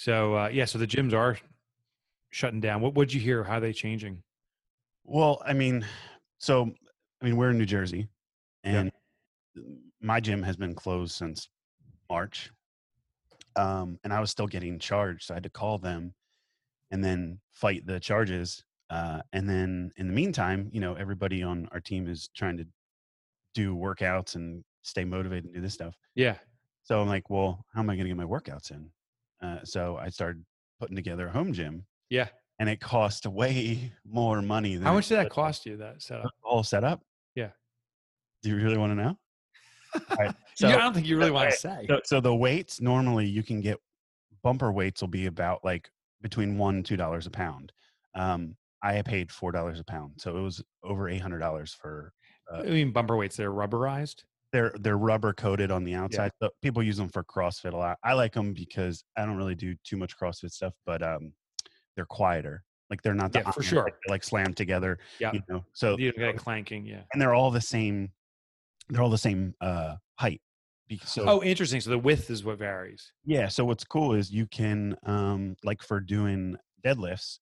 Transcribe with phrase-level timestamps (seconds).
[0.00, 1.36] So uh, yeah, so the gyms are
[2.30, 2.80] shutting down.
[2.80, 3.44] What would you hear?
[3.44, 4.22] How are they changing?
[5.04, 5.84] Well, I mean,
[6.38, 6.72] so
[7.20, 8.08] I mean, we're in New Jersey,
[8.64, 8.80] Yeah.
[8.80, 8.92] and
[10.00, 11.50] my gym has been closed since
[12.08, 12.50] March,
[13.56, 16.14] um, and I was still getting charged, so I had to call them
[16.90, 18.64] and then fight the charges.
[18.88, 22.66] Uh, and then in the meantime, you know, everybody on our team is trying to
[23.52, 25.94] do workouts and stay motivated and do this stuff.
[26.14, 26.36] Yeah.
[26.84, 28.90] So I'm like, well, how am I going to get my workouts in?
[29.42, 30.44] Uh, so I started
[30.78, 32.28] putting together a home gym, Yeah.
[32.58, 35.76] and it cost way more money than How much did that cost you?
[35.76, 36.30] That setup?
[36.42, 37.02] all set up.
[37.34, 37.50] Yeah.
[38.42, 39.18] Do you really want to know?
[40.18, 41.86] Right, So, So, I don't think you really want to say.
[41.88, 43.78] so, so the weights normally you can get
[44.42, 45.90] bumper weights will be about like
[46.22, 47.72] between one and two dollars a pound.
[48.14, 52.12] Um, I paid four dollars a pound, so it was over eight hundred dollars for.
[52.52, 53.36] I mean, bumper weights.
[53.36, 54.24] They're rubberized.
[54.52, 56.32] They're they're rubber coated on the outside.
[56.40, 57.98] But people use them for CrossFit a lot.
[58.02, 61.32] I like them because I don't really do too much CrossFit stuff, but um,
[61.96, 62.64] they're quieter.
[62.90, 63.84] Like they're not the Yeah, for sure.
[63.84, 64.98] like, they're, like slammed together.
[65.20, 65.32] Yeah.
[65.32, 66.84] You know, so You get clanking.
[66.84, 67.02] Yeah.
[67.12, 68.10] and they're all the same.
[68.88, 70.40] They're all the same uh, height.
[71.04, 71.80] So Oh, interesting.
[71.80, 73.12] So the width is what varies.
[73.24, 73.46] Yeah.
[73.46, 77.38] So what's cool is you can, um, like for doing deadlifts,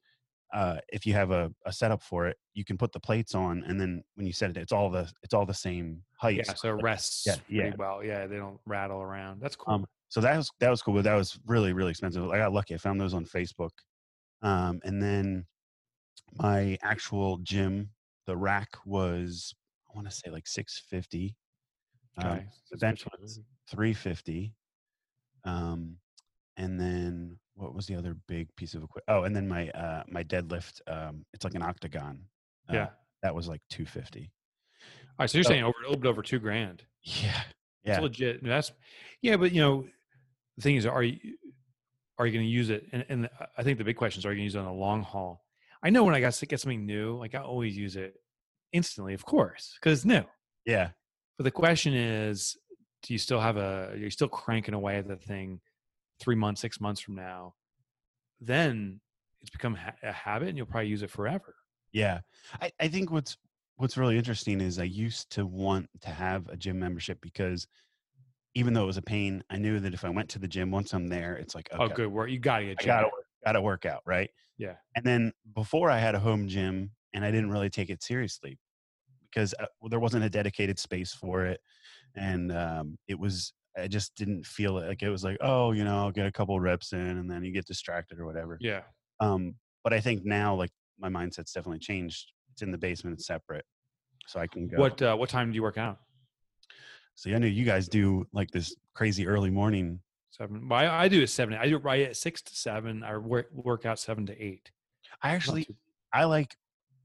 [0.53, 3.63] uh, if you have a, a setup for it, you can put the plates on,
[3.67, 6.37] and then when you set it, it's all the it's all the same height.
[6.37, 6.55] Yeah.
[6.55, 7.75] So it rests yeah, pretty yeah.
[7.79, 8.03] well.
[8.03, 8.27] Yeah.
[8.27, 9.41] They don't rattle around.
[9.41, 9.75] That's cool.
[9.75, 12.29] Um, so that was that was cool, but that was really really expensive.
[12.31, 13.71] I got lucky; I found those on Facebook,
[14.43, 15.45] um, and then
[16.35, 17.91] my actual gym,
[18.27, 19.55] the rack was
[19.91, 21.37] I want to say like six fifty.
[22.21, 22.41] Um,
[22.73, 23.39] the bench was
[23.71, 24.53] 350
[25.45, 25.97] um
[26.57, 30.03] and then what was the other big piece of equipment oh and then my uh
[30.09, 32.21] my deadlift um it's like an octagon
[32.71, 32.89] uh, Yeah.
[33.23, 34.31] that was like 250
[35.11, 35.31] All right.
[35.31, 36.85] So you're so- saying over a little bit over two grand.
[37.03, 37.43] yeah
[37.85, 38.45] It's yeah legit.
[38.45, 38.71] That's
[39.23, 39.85] yeah, but you know,
[40.57, 41.19] the thing is, are you
[42.19, 42.87] are you going to use it?
[42.93, 44.65] And, and I think the big question is, are you going to use it on
[44.67, 45.45] the long haul?
[45.83, 48.15] I know when I got to get something new, like I always use it
[48.73, 50.25] instantly, of course, because it's new.
[50.67, 50.91] yeah
[51.37, 52.57] But the question is,
[53.03, 53.91] do you still have a?
[53.93, 55.61] Are you still cranking away at the thing
[56.19, 57.55] three months, six months from now?
[58.41, 59.01] Then
[59.41, 61.55] it's become ha- a habit, and you'll probably use it forever.
[61.93, 62.21] yeah
[62.61, 63.37] i i think what's
[63.77, 67.67] what's really interesting is i used to want to have a gym membership because
[68.55, 70.71] even though it was a pain i knew that if i went to the gym
[70.71, 72.31] once i'm there it's like okay Oh, good work!
[72.31, 72.81] You got to get.
[72.81, 74.77] i gotta work, gotta work out right Yeah.
[74.97, 78.59] And then before I had a home gym and I didn't really take it seriously
[79.31, 81.61] because uh, well, there wasn't a dedicated space for it.
[82.17, 84.89] And um, it was, I just didn't feel it.
[84.89, 87.45] Like it was like, oh, you know, I'll get a couple reps in and then
[87.45, 88.59] you get distracted or whatever.
[88.61, 88.83] Yeah.
[89.21, 92.33] Um, but I think now, like my mindset's definitely changed.
[92.53, 93.65] It's in the basement, it's separate.
[94.27, 94.79] So I can go.
[94.79, 95.99] What uh, What time do you work out?
[97.15, 100.01] So I know you guys do like this crazy early morning.
[100.31, 100.69] Seven.
[100.69, 101.55] Well, I, I do it seven.
[101.55, 103.03] I do right at six to seven.
[103.03, 104.71] I work work out seven to eight.
[105.23, 105.67] I actually,
[106.13, 106.55] I like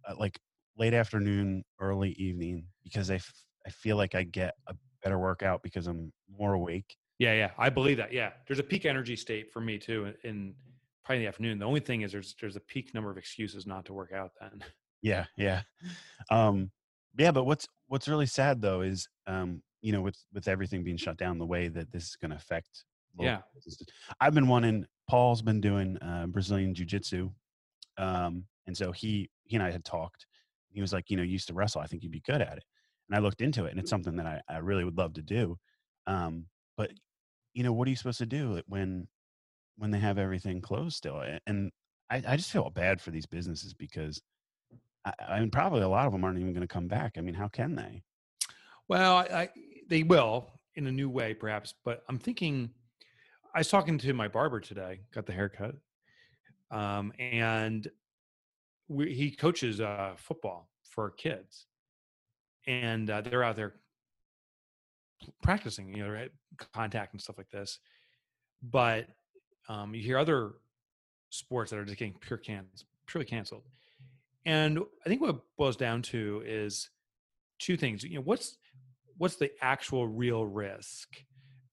[0.08, 0.38] uh, like
[0.78, 3.34] late afternoon, early evening because I, f-
[3.66, 6.96] I feel like I get a better workout because I'm more awake.
[7.20, 7.52] yeah, yeah.
[7.58, 8.14] I believe that.
[8.14, 10.56] Yeah, there's a peak energy state for me too in, in
[11.04, 11.60] probably the afternoon.
[11.60, 14.32] The only thing is there's there's a peak number of excuses not to work out
[14.40, 14.64] then.
[15.02, 15.64] Yeah, yeah,
[16.32, 16.72] um,
[17.18, 17.32] yeah.
[17.32, 21.18] But what's what's really sad though is um, you know with with everything being shut
[21.18, 22.86] down, the way that this is going to affect.
[23.20, 23.42] Yeah.
[23.54, 23.86] businesses.
[24.22, 24.86] I've been wanting.
[25.10, 27.30] Paul's been doing uh, Brazilian jiu jitsu,
[27.98, 30.26] um, and so he he and I had talked.
[30.70, 31.82] He was like, you know, you used to wrestle.
[31.82, 32.64] I think you'd be good at it.
[33.14, 35.22] And I looked into it, and it's something that I, I really would love to
[35.22, 35.60] do.
[36.08, 36.90] Um, but
[37.54, 39.08] you know, what are you supposed to do when
[39.78, 41.24] when they have everything closed still?
[41.46, 41.72] And
[42.10, 44.20] I, I just feel bad for these businesses because
[45.06, 47.14] I, I mean, probably a lot of them aren't even going to come back.
[47.16, 48.02] I mean, how can they?
[48.88, 49.50] Well, I,
[49.88, 52.72] they will in a new way perhaps, but I'm thinking.
[53.54, 55.02] I was talking to my barber today.
[55.14, 55.76] Got the haircut,
[56.72, 57.88] um, and
[58.88, 61.68] we, he coaches uh, football for kids,
[62.68, 63.76] and uh, they're out there
[65.42, 66.28] practicing, you know,
[66.74, 67.80] contact and stuff like this.
[68.62, 69.08] But
[69.70, 70.54] um, you hear other
[71.30, 72.42] sports that are just getting pure
[73.08, 73.64] purely canceled,
[74.46, 76.90] and I think what boils down to is
[77.60, 78.04] two things.
[78.04, 78.58] You know, what's
[79.18, 81.10] what's the actual real risk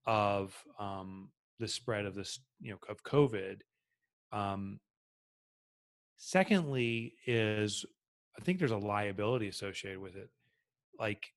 [0.06, 3.60] of um, the spread of this, you know, of COVID?
[4.32, 4.80] Um,
[6.16, 7.84] secondly, is
[8.38, 10.30] I think there's a liability associated with it.
[11.00, 11.32] Like,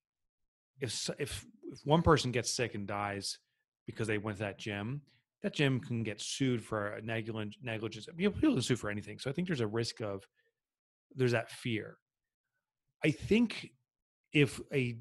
[0.79, 3.39] if if if one person gets sick and dies
[3.85, 5.01] because they went to that gym,
[5.41, 7.57] that gym can get sued for negligence.
[7.63, 8.07] Negligence.
[8.15, 9.19] People can sue for anything.
[9.19, 10.27] So I think there's a risk of
[11.15, 11.97] there's that fear.
[13.03, 13.71] I think
[14.31, 14.97] if a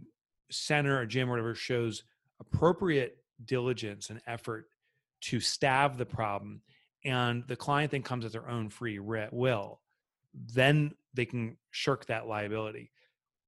[0.50, 2.05] center or gym or whatever shows
[2.41, 4.67] appropriate diligence and effort
[5.23, 6.61] to stab the problem
[7.05, 9.81] and the client then comes at their own free will,
[10.35, 12.91] then they can shirk that liability.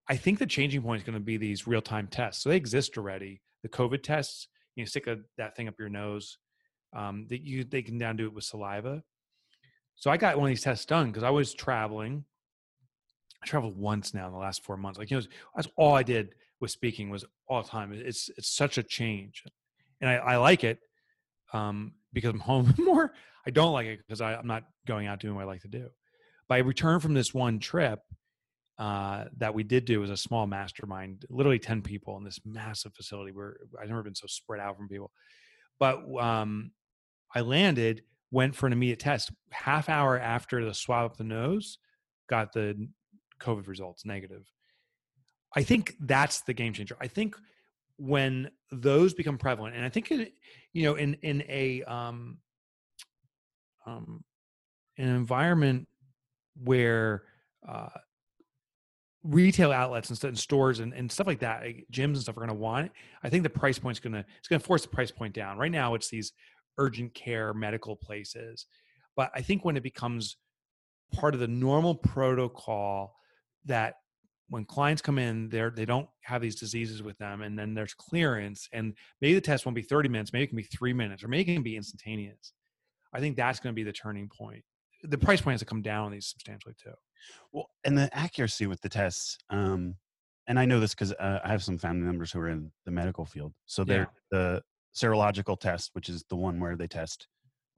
[0.09, 2.43] I think the changing point is going to be these real time tests.
[2.43, 3.41] So they exist already.
[3.62, 6.39] The COVID tests, you know, stick a, that thing up your nose.
[6.95, 9.03] Um, that you they can down do it with saliva.
[9.97, 12.25] So I got one of these tests done because I was traveling.
[13.43, 14.99] I traveled once now in the last four months.
[14.99, 15.23] Like you know,
[15.56, 17.93] that's all I did with speaking was all the time.
[17.93, 19.43] It's it's such a change,
[20.01, 20.79] and I, I like it
[21.53, 23.12] um, because I'm home more.
[23.47, 25.89] I don't like it because I'm not going out doing what I like to do.
[26.49, 28.01] But I returned from this one trip
[28.79, 32.94] uh, that we did do as a small mastermind, literally 10 people in this massive
[32.94, 35.12] facility where I've never been so spread out from people.
[35.79, 36.73] But um,
[37.35, 39.31] I landed, went for an immediate test.
[39.50, 41.79] Half hour after the swab up the nose,
[42.29, 42.88] got the
[43.41, 44.44] COVID results negative.
[45.55, 46.97] I think that's the game changer.
[47.00, 47.37] I think
[47.97, 50.32] when those become prevalent, and I think it,
[50.73, 52.38] you know, in in a um,
[53.87, 54.25] um,
[54.99, 55.87] an environment
[56.62, 57.23] where
[57.69, 57.88] uh,
[59.25, 62.49] retail outlets and, stores and, and stuff like that, like gyms and stuff are going
[62.49, 62.93] to want it.
[63.23, 65.59] I think the price point's going to it's going to force the price point down.
[65.59, 66.32] Right now, it's these
[66.79, 68.67] urgent care medical places,
[69.17, 70.37] but I think when it becomes
[71.12, 73.15] part of the normal protocol
[73.65, 73.94] that
[74.50, 77.94] when clients come in, they're they don't have these diseases with them, and then there's
[77.94, 81.25] clearance, and maybe the test won't be 30 minutes, maybe it can be three minutes,
[81.25, 82.53] or maybe it can be instantaneous.
[83.15, 84.65] I think that's going to be the turning point.
[85.05, 86.95] The price point has to come down on these substantially too.
[87.53, 89.97] Well, and the accuracy with the tests, um,
[90.47, 92.91] and I know this because uh, I have some family members who are in the
[92.91, 93.55] medical field.
[93.67, 94.11] So they're Yeah.
[94.31, 94.62] the
[94.95, 97.29] serological test, which is the one where they test,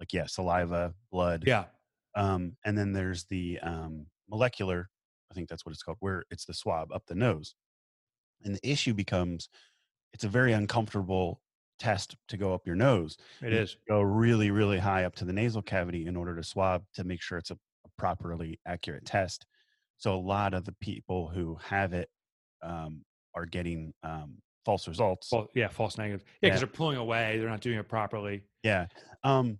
[0.00, 1.66] like yeah, saliva, blood, Yeah,
[2.14, 4.90] um, and then there's the um, molecular.
[5.30, 7.54] I think that's what it's called, where it's the swab up the nose.
[8.42, 9.48] And the issue becomes,
[10.12, 11.42] it's a very uncomfortable
[11.78, 13.16] test to go up your nose.
[13.42, 13.76] it you is.
[13.88, 17.20] Go really, really high up to the nasal cavity in order to swab to make
[17.22, 19.46] sure it's a, a properly accurate test.
[19.98, 22.08] So a lot of the people who have it
[22.62, 23.02] um,
[23.34, 25.30] are getting um, false results.
[25.32, 26.22] Well, yeah, false negative.
[26.26, 26.66] Yeah, because Yeah.
[26.66, 27.38] they're pulling away.
[27.38, 28.42] They're not doing it properly.
[28.62, 28.86] Yeah.
[29.24, 29.58] Um,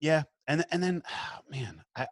[0.00, 0.22] yeah.
[0.46, 1.02] And and then,
[1.50, 2.06] man, I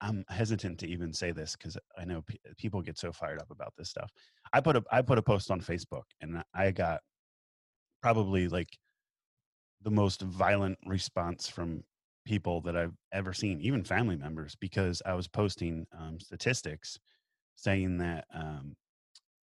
[0.00, 3.50] I'm hesitant to even say this because I know pe- people get so fired up
[3.50, 4.10] about this stuff.
[4.52, 7.00] I put a I put a post on Facebook and I got
[8.02, 8.78] probably like
[9.82, 11.82] the most violent response from
[12.24, 16.98] people that I've ever seen, even family members, because I was posting um, statistics
[17.56, 18.74] saying that um,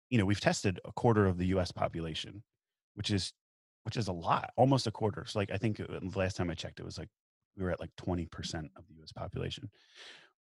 [0.09, 1.71] you know we've tested a quarter of the U.S.
[1.71, 2.43] population,
[2.95, 3.33] which is
[3.83, 5.25] which is a lot, almost a quarter.
[5.25, 7.09] So like I think it, the last time I checked, it was like
[7.55, 9.11] we were at like twenty percent of the U.S.
[9.11, 9.69] population,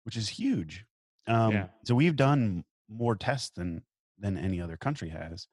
[0.04, 0.84] which is huge.
[1.26, 1.66] Um, Yeah.
[1.84, 3.82] So we've done more tests than
[4.18, 5.46] than any other country has,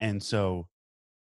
[0.00, 0.68] and so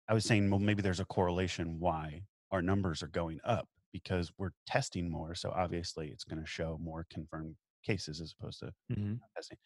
[0.07, 4.31] I was saying, well, maybe there's a correlation why our numbers are going up because
[4.37, 5.35] we're testing more.
[5.35, 9.15] So obviously, it's going to show more confirmed cases as opposed to Mm-hmm.
[9.35, 9.57] testing.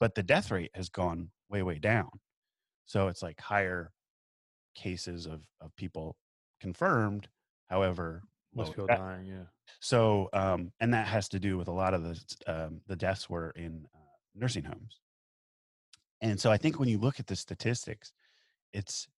[0.00, 2.10] But the death rate has gone way, way down.
[2.84, 3.92] So it's like higher
[4.74, 6.16] cases of of people
[6.60, 7.28] confirmed.
[7.68, 8.22] However,
[8.54, 9.26] Most people death dying.
[9.26, 9.44] Yeah.
[9.80, 13.28] so, um, and that has to do with a lot of the um, the deaths
[13.28, 13.98] were in uh,
[14.34, 15.00] nursing homes.
[16.20, 18.12] And so, I think when you look at the statistics,
[18.72, 19.08] it's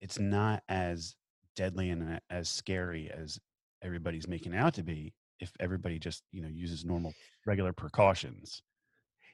[0.00, 1.14] it's not as
[1.56, 3.38] deadly and as scary as
[3.82, 7.12] everybody's making out to be if everybody just you know uses normal
[7.46, 8.62] regular precautions.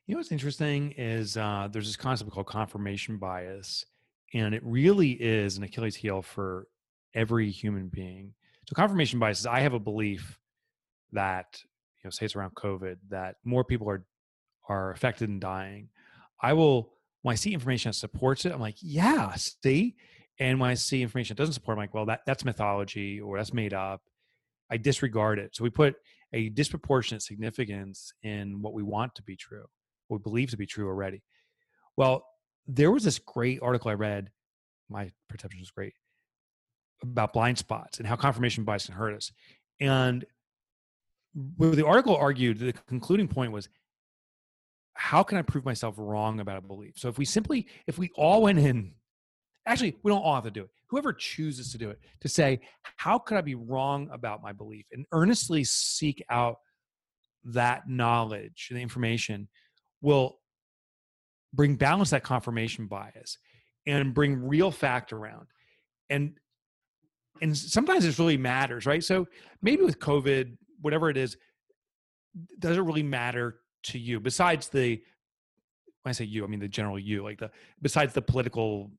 [0.07, 3.85] You know what's interesting is uh, there's this concept called confirmation bias,
[4.35, 6.67] and it really is an Achilles heel for
[7.15, 8.35] every human being.
[8.69, 10.39] So confirmation bias is I have a belief
[11.13, 11.59] that
[12.03, 14.05] you know, say it's around COVID, that more people are
[14.69, 15.89] are affected and dying.
[16.43, 19.97] I will when I see information that supports it, I'm like, yeah, see.
[20.39, 23.37] And when I see information that doesn't support, I'm like, well, that that's mythology or
[23.37, 24.03] that's made up.
[24.71, 25.55] I disregard it.
[25.55, 25.97] So we put
[26.33, 29.67] a disproportionate significance in what we want to be true
[30.09, 31.23] what we believe to be true already.
[31.97, 32.27] Well,
[32.67, 34.31] there was this great article I read.
[34.89, 35.95] My perception was great
[37.03, 39.33] about blind spots and how confirmation bias can hurt us.
[39.81, 40.25] And
[41.59, 43.69] the article argued, the concluding point was,
[44.95, 46.95] how can I prove myself wrong about a belief?
[46.97, 48.93] So if we simply, if we all went in,
[49.67, 50.71] actually, we don't all have to do it.
[50.89, 52.61] Whoever chooses to do it, to say,
[52.97, 56.59] how could I be wrong about my belief, and earnestly seek out
[57.45, 59.49] that knowledge, the information,
[60.01, 60.39] will
[61.53, 63.39] bring balance that confirmation bias
[63.87, 65.47] and bring real fact around.
[66.11, 66.35] And
[67.43, 69.03] and sometimes it really matters right?
[69.03, 69.27] So
[69.63, 71.37] maybe with covid whatever it is
[72.59, 74.21] does it really matter to you?
[74.21, 75.03] Besides the
[76.03, 78.91] when i say you i mean the general you like the besides the political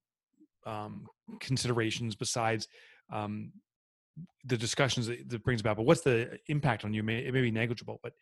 [0.65, 1.07] um
[1.39, 2.67] considerations besides
[3.13, 3.51] um
[4.45, 7.01] the discussions that, that brings about, but what's the impact on you?
[7.01, 8.13] It may, it may be negligible, but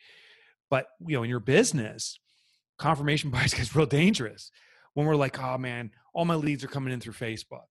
[0.69, 2.17] but you know, in your business,
[2.79, 4.51] confirmation bias gets real dangerous
[4.93, 7.65] when we're like, oh man, all my leads are coming in through Facebook,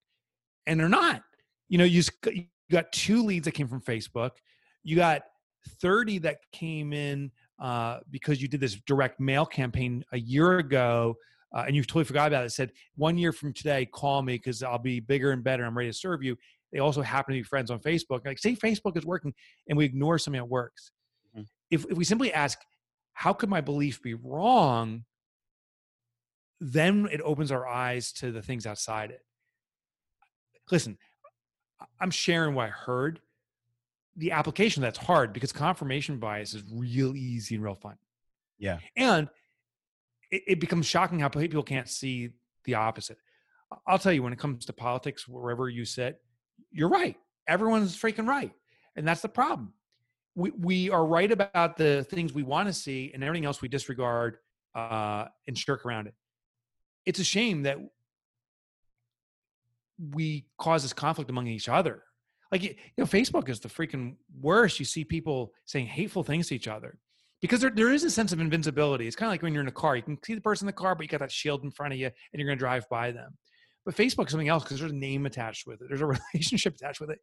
[0.66, 1.22] and they're not.
[1.68, 4.30] You know, you, you got two leads that came from Facebook.
[4.82, 5.22] You got
[5.80, 11.16] 30 that came in uh, because you did this direct mail campaign a year ago
[11.54, 12.50] uh, and you totally forgot about it.
[12.50, 15.64] Said one year from today, call me because I'll be bigger and better.
[15.64, 16.37] I'm ready to serve you.
[16.73, 18.25] They also happen to be friends on Facebook.
[18.25, 19.35] Like say Facebook is working,
[19.68, 20.92] and we ignore something that works.
[21.37, 21.44] Mm-hmm.
[21.71, 22.59] If if we simply ask,
[23.12, 25.04] how could my belief be wrong?
[26.61, 29.21] Then it opens our eyes to the things outside it.
[30.71, 30.97] Listen,
[32.00, 33.21] I'm sharing what I heard.
[34.16, 37.97] The application that's hard because confirmation bias is real easy and real fun.
[38.59, 38.78] Yeah.
[38.97, 39.28] And
[40.32, 42.30] it, it becomes shocking how people can't see
[42.64, 43.18] the opposite.
[43.86, 46.20] I'll tell you, when it comes to politics, wherever you sit,
[46.72, 47.16] you're right.
[47.46, 48.52] Everyone's freaking right.
[48.96, 49.74] And that's the problem.
[50.34, 53.68] We, we are right about the things we want to see, and everything else we
[53.68, 54.38] disregard
[54.74, 56.14] uh, and shirk around it.
[57.04, 57.78] It's a shame that
[60.10, 62.02] we cause this conflict among each other.
[62.50, 64.78] Like, you know, Facebook is the freaking worst.
[64.78, 66.98] You see people saying hateful things to each other
[67.42, 69.06] because there, there is a sense of invincibility.
[69.06, 70.68] It's kind of like when you're in a car, you can see the person in
[70.68, 72.61] the car, but you got that shield in front of you and you're going to
[72.61, 73.37] drive by them.
[73.84, 76.76] But Facebook is something else because there's a name attached with it, there's a relationship
[76.76, 77.18] attached with it.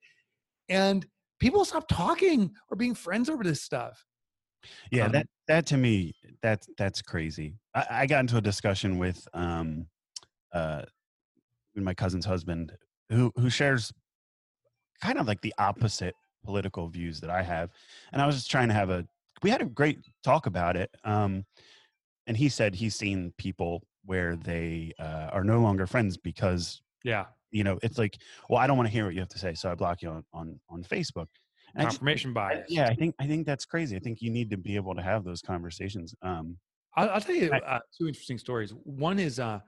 [0.68, 1.08] And
[1.40, 4.06] people stop talking or being friends over this stuff.
[4.92, 7.56] Yeah, um, that that to me, that's that's crazy.
[7.74, 9.88] I, I got into a discussion with um
[10.54, 10.82] uh
[11.76, 12.74] my cousin's husband
[13.10, 13.94] who who shares
[15.02, 17.70] kind of like the opposite political views that I have.
[18.12, 19.08] And I was just trying to have a
[19.42, 20.90] we had a great talk about it.
[21.04, 21.46] Um,
[22.28, 27.26] and he said he's seen people where they uh, are no longer friends because yeah,
[27.52, 28.18] you know, it's like,
[28.50, 30.10] well, I don't want to hear what you have to say, so I block you
[30.10, 31.28] on on on Facebook.
[31.76, 32.66] And Confirmation just, bias.
[32.70, 33.96] yeah, I think I think that's crazy.
[33.96, 36.14] I think you need to be able to have those conversations.
[36.22, 36.58] Um,
[36.96, 38.74] I'll, I'll tell you uh, two interesting stories.
[38.84, 39.60] One is uh,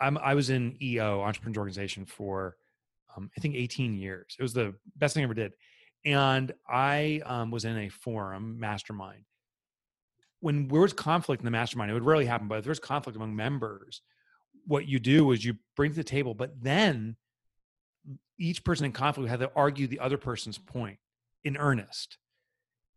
[0.00, 2.56] I'm I was in EO Entrepreneur Organization for
[3.16, 4.36] um, I think 18 years.
[4.38, 5.52] It was the best thing I ever did
[6.04, 9.24] and I um, was in a forum mastermind.
[10.40, 13.16] When there was conflict in the mastermind, it would rarely happen, but if there's conflict
[13.16, 14.02] among members,
[14.66, 17.16] what you do is you bring to the table, but then
[18.38, 20.98] each person in conflict had to argue the other person's point
[21.42, 22.18] in earnest.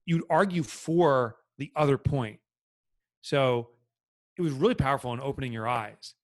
[0.05, 2.39] You'd argue for the other point.
[3.21, 3.69] So
[4.37, 6.15] it was really powerful in opening your eyes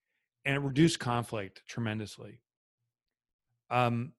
[0.45, 2.39] and it reduced conflict tremendously.
[3.69, 4.13] Um,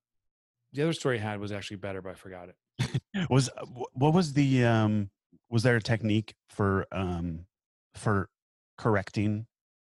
[0.73, 2.57] the other story I had was actually better, but I forgot it.
[3.31, 5.11] was uh, what was the um
[5.51, 7.41] was there a technique for um
[7.95, 8.29] for
[8.77, 9.47] correcting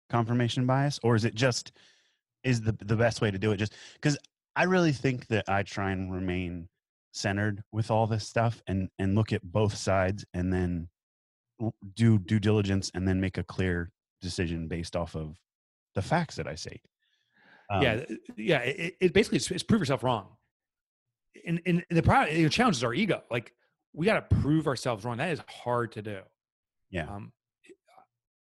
[0.09, 1.71] confirmation bias or is it just
[2.43, 4.17] is the the best way to do it just cuz
[4.55, 6.67] I really think that I try and remain
[7.13, 10.89] centered with all this stuff and and look at both sides and then
[11.93, 15.38] do due diligence and then make a clear decision based off of
[15.95, 16.81] the facts that I see.
[17.69, 18.59] Um, yeah, yeah.
[18.59, 20.27] It, it basically it's, it's prove yourself wrong
[21.45, 23.21] and, and the problem, the challenge is our ego.
[23.29, 23.53] Like
[23.93, 25.17] we got to prove ourselves wrong.
[25.17, 26.19] That is hard to do.
[26.89, 27.07] Yeah.
[27.09, 27.31] Um,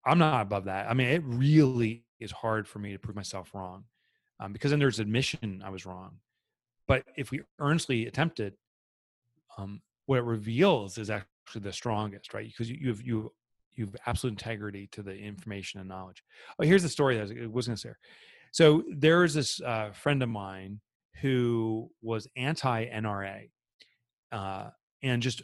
[0.05, 0.89] I'm not above that.
[0.89, 3.85] I mean, it really is hard for me to prove myself wrong
[4.41, 6.19] um, because then there's admission I was wrong.
[6.87, 8.55] But if we earnestly attempt it,
[9.59, 12.47] um, what it reveals is actually the strongest, right?
[12.47, 13.33] Because you, you have you
[13.75, 16.23] you have absolute integrity to the information and knowledge.
[16.59, 17.91] Oh, here's the story that I was going to say.
[18.53, 20.81] So there is this uh, friend of mine
[21.21, 23.51] who was anti NRA
[24.33, 24.71] uh,
[25.03, 25.43] and just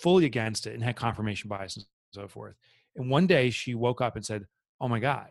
[0.00, 2.54] fully against it and had confirmation bias and so forth.
[2.96, 4.46] And one day she woke up and said,
[4.80, 5.28] Oh my God,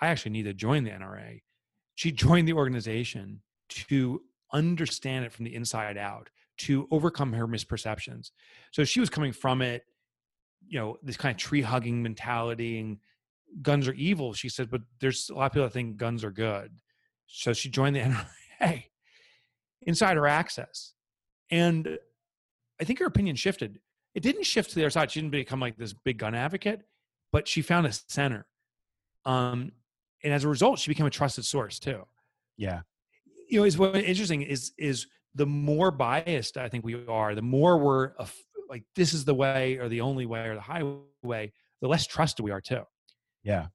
[0.00, 1.40] I actually need to join the NRA.
[1.94, 4.22] She joined the organization to
[4.52, 8.30] understand it from the inside out, to overcome her misperceptions.
[8.72, 9.82] So she was coming from it,
[10.66, 12.98] you know, this kind of tree hugging mentality and
[13.62, 14.32] guns are evil.
[14.32, 16.72] She said, but there's a lot of people that think guns are good.
[17.26, 18.00] So she joined the
[18.60, 18.84] NRA
[19.82, 20.94] insider access.
[21.50, 21.98] And
[22.80, 23.78] I think her opinion shifted.
[24.14, 25.10] It didn't shift to the other side.
[25.10, 26.80] She didn't become like this big gun advocate,
[27.32, 28.46] but she found a center.
[29.24, 29.72] Um,
[30.24, 32.02] and as a result, she became a trusted source too.
[32.56, 32.80] Yeah.
[33.48, 37.42] You know, is what interesting is is the more biased I think we are, the
[37.42, 38.12] more we're
[38.68, 42.44] like this is the way or the only way or the highway, the less trusted
[42.44, 42.82] we are too.
[43.42, 43.68] Yeah.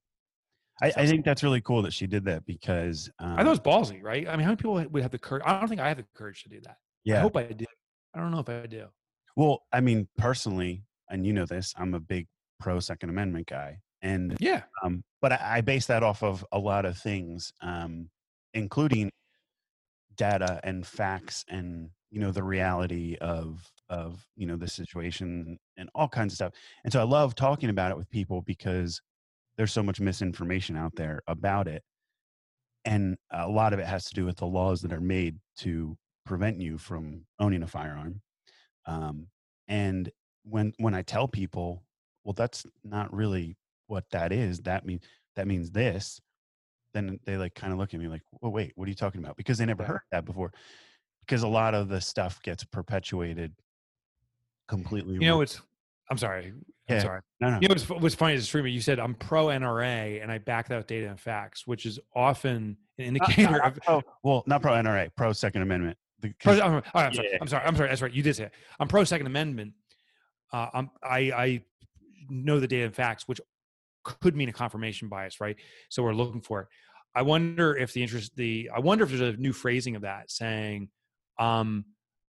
[0.82, 3.50] I, I, think that's really cool that she did that because um, I thought it
[3.50, 4.28] was ballsy, right?
[4.28, 5.44] I mean, how many people would have the courage?
[5.46, 6.78] I don't think I have the courage to do that.
[7.04, 7.66] Yeah, I hope I do.
[8.14, 8.88] I don't know if I do.
[9.36, 12.28] Well, I mean, personally, and you know this, I'm a big
[12.60, 16.60] pro Second Amendment guy, and yeah, um, but I, I base that off of a
[16.60, 18.10] lot of things, um,
[18.54, 19.12] including
[20.16, 25.90] data and facts and you know the reality of of you know the situation and
[25.96, 26.54] all kinds of stuff
[26.84, 29.02] and so i love talking about it with people because
[29.58, 31.84] there's so much misinformation out there about it
[32.86, 35.98] and a lot of it has to do with the laws that are made to
[36.26, 38.22] prevent you from owning a firearm
[38.88, 39.28] um,
[39.68, 40.12] and
[40.44, 41.86] when when i tell people
[42.24, 43.58] well that's not really
[43.88, 45.04] what that is that means
[45.36, 46.22] that means this
[46.94, 49.24] then they like kind of look at me like well wait what are you talking
[49.24, 49.88] about because they never Yeah.
[49.90, 50.52] heard that before
[51.22, 53.56] because a lot of the stuff gets perpetuated
[54.68, 55.62] completely You know, it's.
[56.10, 56.54] I'm sorry.
[56.90, 57.02] I'm Yeah.
[57.02, 57.22] sorry.
[57.40, 58.74] no no You know what's, what's funny is streaming.
[58.74, 62.00] You said I'm pro NRA and I back that with data and facts, which is
[62.16, 63.80] often an Not- indicator not of.
[63.84, 67.30] pro, well not pro nra pro second amendment The- Pro, I'm, all right, I'm, sorry,
[67.32, 67.38] Yeah.
[67.42, 67.66] I'm sorry.
[67.66, 67.90] I'm sorry.
[67.90, 68.14] That's right.
[68.14, 68.52] You did say it.
[68.80, 69.74] I'm pro Second Amendment.
[70.52, 71.64] Uh, I'm, I, I
[72.30, 73.42] know the data and facts, which
[74.04, 75.56] could mean a confirmation bias, right?
[75.90, 76.68] So we're looking for it.
[77.16, 80.32] I wonder if the interest, the I wonder if there's a new phrasing of that
[80.32, 80.90] saying,
[81.40, 81.86] um,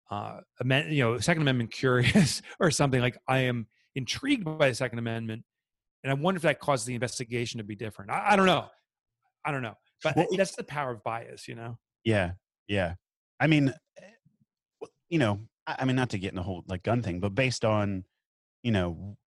[0.10, 4.76] uh, amend, you know, Second Amendment curious or something like I am intrigued by the
[4.76, 5.44] Second Amendment,
[6.04, 8.12] and I wonder if that causes the investigation to be different.
[8.12, 8.68] I, I don't know.
[9.46, 11.78] I don't know, but Well, that's the power of bias, you know.
[12.06, 12.32] yeah
[12.70, 12.94] yeah
[13.42, 16.82] i mean eh, you know I, I mean not to get in the whole like
[16.84, 18.06] gun thing but based on
[18.64, 19.18] you know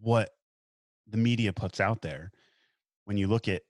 [0.00, 0.30] what
[1.06, 2.32] the media puts out there
[3.04, 3.60] when you look at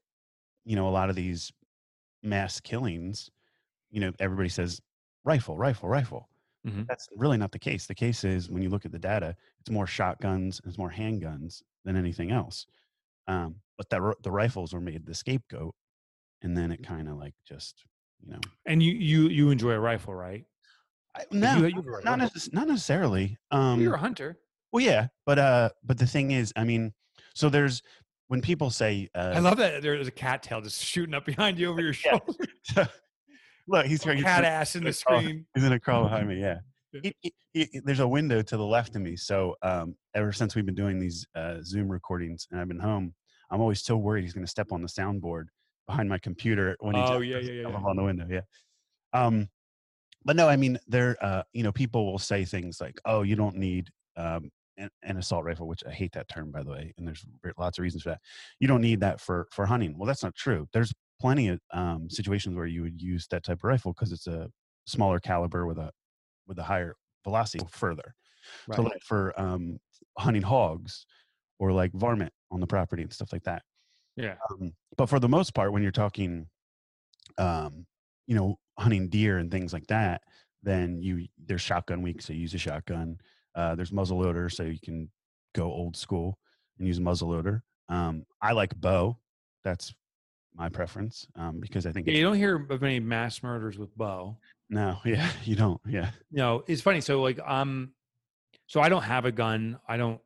[0.65, 1.51] you know a lot of these
[2.23, 3.31] mass killings
[3.91, 4.81] you know everybody says
[5.25, 6.29] rifle rifle rifle
[6.67, 6.87] Mhm.
[6.89, 9.71] that's really not the case the case is when you look at the data it's
[9.71, 12.67] more shotguns it's more handguns than anything else
[13.29, 15.75] um, but that the rifles were made the scapegoat
[16.43, 17.85] and then it kind of like just
[18.21, 20.45] you know And you, you, you enjoy a rifle, right?
[21.15, 24.39] I, no, you a not, necess- not necessarily um You're a hunter.
[24.73, 26.93] well yeah but uh but the thing is i mean
[27.35, 27.83] so there's
[28.29, 31.71] when people say uh I love that there's a cattail just shooting up behind you
[31.71, 32.45] over your shoulder.
[33.69, 35.47] look he's, he's cat ass in the screen.
[35.55, 36.41] He's gonna crawl behind me.
[36.41, 36.59] Yeah.
[36.93, 37.01] Yeah.
[37.03, 37.17] He-
[37.53, 39.17] he- he- there's a window to the left of me.
[39.17, 43.15] So um, ever since we've been doing these uh, Zoom recordings and I've been home,
[43.51, 45.47] I'm always so worried he's gonna step on the soundboard
[45.87, 47.67] behind my computer when he Oh, yeah, yeah, yeah.
[47.69, 48.27] on the window.
[48.29, 48.41] Yeah.
[49.13, 49.49] Um,
[50.25, 51.17] but no, I mean, there.
[51.21, 55.17] Uh, you know, people will say things like, "Oh, you don't need." Um, an, an
[55.17, 57.25] assault rifle, which I hate that term, by the way, and there's
[57.57, 58.21] lots of reasons for that.
[58.61, 59.97] You don't need that for for hunting.
[59.97, 60.69] Well, that's not true.
[60.73, 64.27] There's plenty of um, situations where you would use that type of rifle because it's
[64.27, 64.49] a
[64.87, 65.91] smaller caliber with a
[66.47, 68.15] with a higher velocity further.
[68.75, 69.79] So like for um,
[70.19, 71.07] hunting hogs
[71.59, 73.63] or like varmint on the property and stuff like that.
[74.17, 74.37] Yeah.
[74.51, 76.47] Um, but for the most part, when you're talking,
[77.39, 77.87] um,
[78.27, 80.23] you know, hunting deer and things like that,
[80.63, 83.19] then you there's shotgun week, so you use a shotgun.
[83.55, 85.11] Uh, there's muzzle loader, so you can
[85.55, 86.39] go old school
[86.79, 87.63] and use a muzzle loader.
[87.89, 89.19] Um, I like bow.
[89.65, 89.95] That's
[90.57, 93.97] my preference um, because I think Yeah, you don't hear of any mass murders with
[93.97, 94.37] bow.
[94.71, 97.01] no, yeah, you don't, yeah, No, it's funny.
[97.01, 97.93] So like, um,
[98.67, 99.79] so I don't have a gun.
[99.87, 100.21] I don't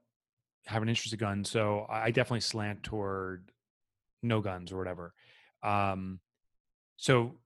[0.66, 1.51] have an interest in guns.
[1.51, 3.51] So I I definitely slant toward
[4.23, 5.12] no guns or whatever.
[5.62, 6.21] Um,
[6.97, 7.38] so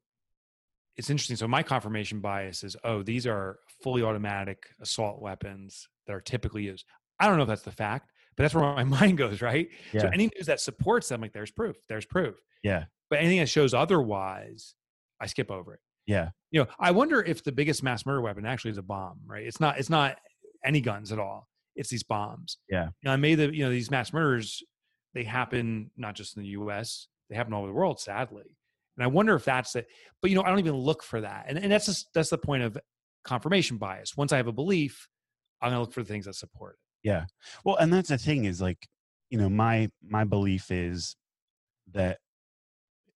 [0.96, 1.36] it's interesting.
[1.36, 6.64] So my confirmation bias is, oh, these are fully automatic assault weapons that are typically
[6.64, 6.84] used.
[7.18, 9.68] I don't know if that's the fact, but that's where my mind goes, right?
[10.02, 12.36] So any news that supports them, like there's proof, there's proof.
[12.62, 14.74] yeah, But anything that shows otherwise,
[15.20, 15.80] I skip over it.
[16.06, 19.20] yeah, You know, I wonder if the biggest mass murder weapon actually is a bomb,
[19.26, 19.46] right?
[19.46, 19.78] It's not.
[19.78, 20.18] It's not
[20.64, 21.48] any guns at all.
[21.76, 22.58] It's these bombs.
[22.70, 22.84] Yeah.
[22.86, 24.62] You know, I made the you know these mass murders.
[25.14, 27.06] They happen not just in the U.S.
[27.30, 28.56] They happen all over the world, sadly.
[28.96, 29.86] And I wonder if that's it.
[30.20, 31.46] But you know, I don't even look for that.
[31.48, 32.76] And and that's just that's the point of
[33.24, 34.16] confirmation bias.
[34.16, 35.08] Once I have a belief,
[35.62, 36.78] I'm gonna look for the things that support it.
[37.64, 38.88] Well, and that's the thing is like,
[39.30, 41.16] you know, my my belief is
[41.92, 42.18] that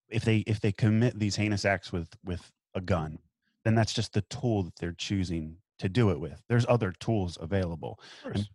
[0.08, 3.18] if they if they commit these heinous acts with with a gun,
[3.64, 6.42] then that's just the tool that they're choosing to do it with.
[6.48, 8.00] There's other tools available.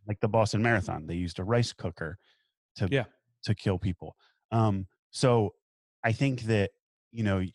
[0.08, 2.18] Like the Boston Marathon, they used a rice cooker
[2.78, 3.06] to Yeah.
[3.44, 4.16] to kill people.
[4.52, 5.56] Um, so
[6.04, 6.72] I think that
[7.12, 7.54] you know it,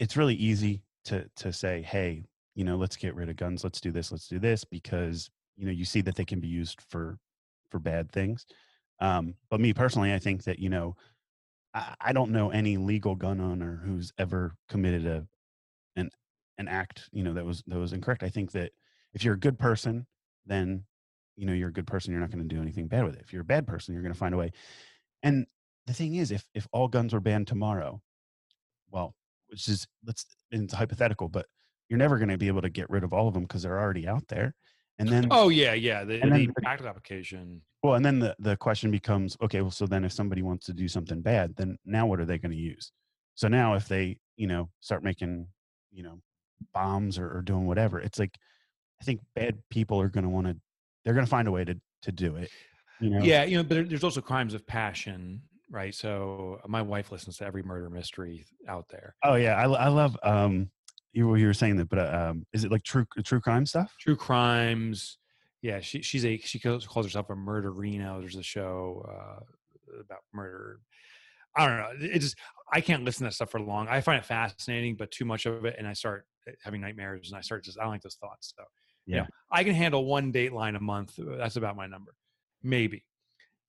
[0.00, 3.64] it's really easy to to say, hey, you know, let's get rid of guns.
[3.64, 4.12] Let's do this.
[4.12, 5.30] Let's do this because
[5.60, 7.18] you know you see that they can be used for
[7.70, 8.46] for bad things.
[9.00, 10.96] Um, but me personally, I think that you know
[11.74, 15.26] I, I don't know any legal gun owner who's ever committed a
[15.96, 16.10] an
[16.58, 18.22] an act you know that was that was incorrect.
[18.22, 18.72] I think that
[19.12, 20.06] if you're a good person,
[20.46, 20.84] then
[21.36, 22.12] you know you're a good person.
[22.12, 23.22] You're not going to do anything bad with it.
[23.22, 24.52] If you're a bad person, you're going to find a way.
[25.22, 25.46] And
[25.86, 28.00] the thing is, if if all guns were banned tomorrow,
[28.90, 29.14] well,
[29.48, 31.46] which is let's it's hypothetical, but
[31.88, 33.78] you're never going to be able to get rid of all of them because they're
[33.78, 34.54] already out there.
[35.00, 36.04] And then Oh yeah, yeah.
[36.04, 37.62] The, And the practical application.
[37.82, 40.72] well, and then the, the question becomes, okay, well, so then if somebody wants to
[40.72, 42.92] do something bad, then now what are they going to use?
[43.34, 45.48] So now if they, you know, start making
[45.92, 46.20] you know
[46.72, 48.36] bombs or, or doing whatever it's like
[49.00, 50.54] i think bad people are going to want to
[51.04, 52.50] they're going to find a way to to do it
[53.00, 55.94] you know Yeah, you know, but there's also crimes of passion, right?
[55.94, 59.14] So my wife listens to every murder mystery out there.
[59.24, 60.70] oh yeah i, I love um
[61.12, 63.66] you, were- you were saying that but uh, um is it like true true crime
[63.66, 65.18] stuff True crimes.
[65.62, 68.20] Yeah, she she's a she calls, calls herself a murderino.
[68.20, 70.80] There's a show uh, about murder.
[71.56, 72.06] I don't know.
[72.08, 72.36] It just
[72.72, 73.88] I can't listen to that stuff for long.
[73.88, 77.30] I find it fascinating, but too much of it, and I start eh, having nightmares,
[77.30, 78.54] and I start just I don't like those thoughts.
[78.56, 78.64] So
[79.12, 79.22] you Yeah.
[79.22, 81.18] know, I can handle one dateline a month.
[81.18, 82.14] uh, That's about my number,
[82.62, 83.04] maybe.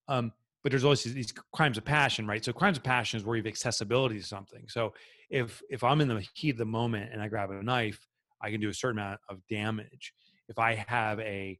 [0.08, 2.44] Um, but there's always these- these crimes of passion, right?
[2.44, 4.68] So crimes of passion is where you have accessibility to something.
[4.70, 4.94] So
[5.32, 8.06] if if I'm in the heat of the moment and I grab a knife,
[8.42, 10.14] I can do a certain amount of damage.
[10.50, 11.60] If I have a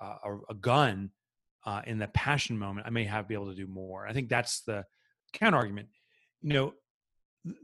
[0.00, 1.10] uh, a, a gun
[1.64, 4.06] uh, in the passion moment, I may have be able to do more.
[4.06, 4.84] I think that's the
[5.32, 5.88] counter argument.
[6.42, 6.74] You know,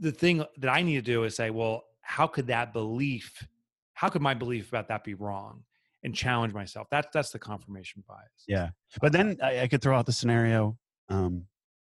[0.01, 3.47] the thing that I need to do is say, well, how could that belief,
[3.95, 5.65] how could my belief about that be wrong,
[6.03, 6.89] and challenge myself.
[6.91, 8.45] That's that's the confirmation bias.
[8.49, 10.77] Yeah, but then I, I could throw out the scenario,
[11.09, 11.47] um,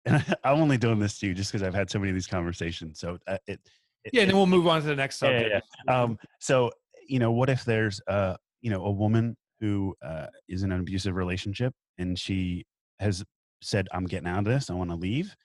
[0.05, 2.27] and I'm only doing this to you just because I've had so many of these
[2.27, 2.99] conversations.
[2.99, 3.59] So uh, it,
[4.03, 5.67] it, Yeah, and then we'll move on to the next Yeah, yeah, subject.
[5.87, 6.71] um, so
[7.07, 10.79] you know, what if there's uh, you know, a woman who uh, is in an
[10.79, 12.65] abusive relationship and she
[12.99, 13.23] has
[13.61, 14.69] said, "I'm getting out of this.
[14.69, 15.35] I want to leave,"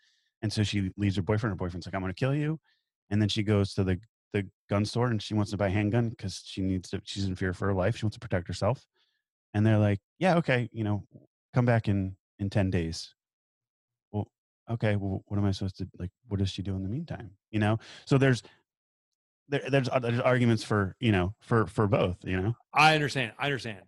[0.43, 1.53] and so she leaves her boyfriend.
[1.53, 2.61] Her boyfriend's like, "I'm going to kill you,"
[3.11, 3.99] and then she goes to the
[4.33, 7.01] the gun store and she wants to buy a handgun because she needs to.
[7.05, 7.97] She's in fear for her life.
[7.97, 8.85] She wants to protect herself,
[9.55, 11.07] and they're like, "Yeah, okay, you know,
[11.55, 13.15] come back in in ten days."
[14.71, 14.97] Okay.
[14.97, 16.11] Well, what am I supposed to like?
[16.29, 17.31] What does she do in the meantime?
[17.51, 17.79] You know.
[18.07, 18.43] So there's
[19.49, 22.17] there, there's uh, there's arguments for you know for for both.
[22.25, 22.57] You know.
[22.73, 23.33] I understand.
[23.39, 23.83] I understand.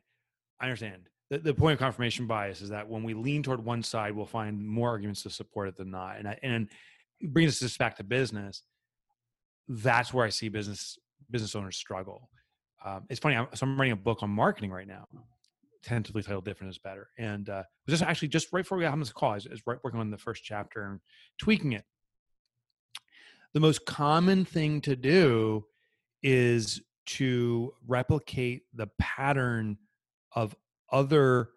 [0.60, 1.08] I understand.
[1.30, 4.26] The, the point of confirmation bias is that when we lean toward one side, we'll
[4.26, 6.18] find more arguments to support it than not.
[6.18, 6.68] And I, and
[7.20, 8.62] bringing us back to business,
[9.68, 10.98] that's where I see business
[11.30, 12.28] business owners struggle.
[12.84, 13.36] Um, it's funny.
[13.36, 15.08] I'm, so I'm writing a book on marketing right now,
[15.82, 18.92] tentatively titled "Different is Better," and uh, was just actually just right before we got
[18.92, 21.00] on this call, I was, I was right working on the first chapter and
[21.38, 21.84] tweaking it.
[23.54, 25.64] The most common thing to do
[26.22, 29.78] is to replicate the pattern
[30.34, 30.54] of
[30.90, 31.50] other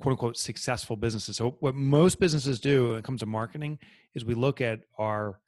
[0.00, 1.36] quote unquote successful businesses.
[1.36, 3.78] So what most businesses do when it comes to marketing
[4.14, 5.40] is we look at our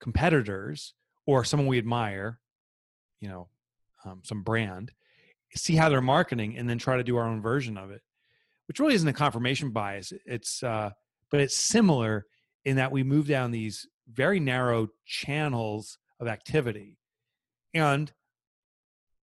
[0.00, 0.94] competitors
[1.26, 2.38] or someone we admire,
[3.20, 3.48] you know,
[4.04, 4.92] um, some brand,
[5.54, 8.02] see how they're marketing, and then try to do our own version of it,
[8.68, 10.12] which really isn't a confirmation bias.
[10.26, 10.90] It's uh,
[11.30, 12.26] but it's similar
[12.64, 16.98] in that we move down these very narrow channels of activity,
[17.74, 18.12] and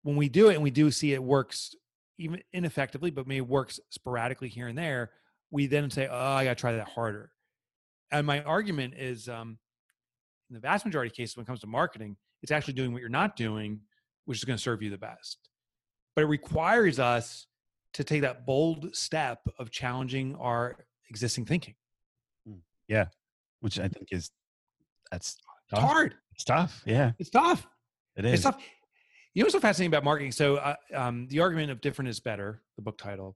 [0.03, 1.75] when we do it and we do see it works
[2.19, 5.11] even ineffectively, but maybe works sporadically here and there,
[5.51, 7.33] we then say, "Oh, I got to try that harder."
[8.11, 9.59] And my argument is, um,
[10.49, 13.01] in the vast majority of cases, when it comes to marketing, it's actually doing what
[13.01, 13.81] you're not doing,
[14.25, 15.50] which is going to serve you the best.
[16.21, 17.47] But it requires us
[17.95, 20.77] to take that bold step of challenging our
[21.09, 21.75] existing thinking.
[22.89, 23.07] Yeah,
[23.61, 24.31] which I think is
[25.11, 25.39] that's It's
[25.71, 25.81] tough.
[25.83, 26.15] hard.
[26.35, 26.83] It's tough.
[26.85, 27.67] Yeah, It's tough.
[28.17, 28.35] it is.
[28.35, 28.59] It's tough.
[29.33, 30.33] You know what's so fascinating about marketing?
[30.33, 33.35] So, uh, um, the argument of different is better, the book title,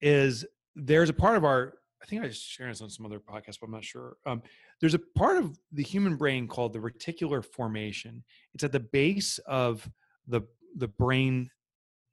[0.00, 0.44] is
[0.76, 1.72] there's a part of our.
[2.02, 4.16] I think I just shared this on some other podcast, but I'm not sure.
[4.26, 4.42] Um,
[4.80, 8.22] there's a part of the human brain called the reticular formation.
[8.54, 9.90] It's at the base of
[10.28, 10.42] the
[10.76, 11.50] the brain,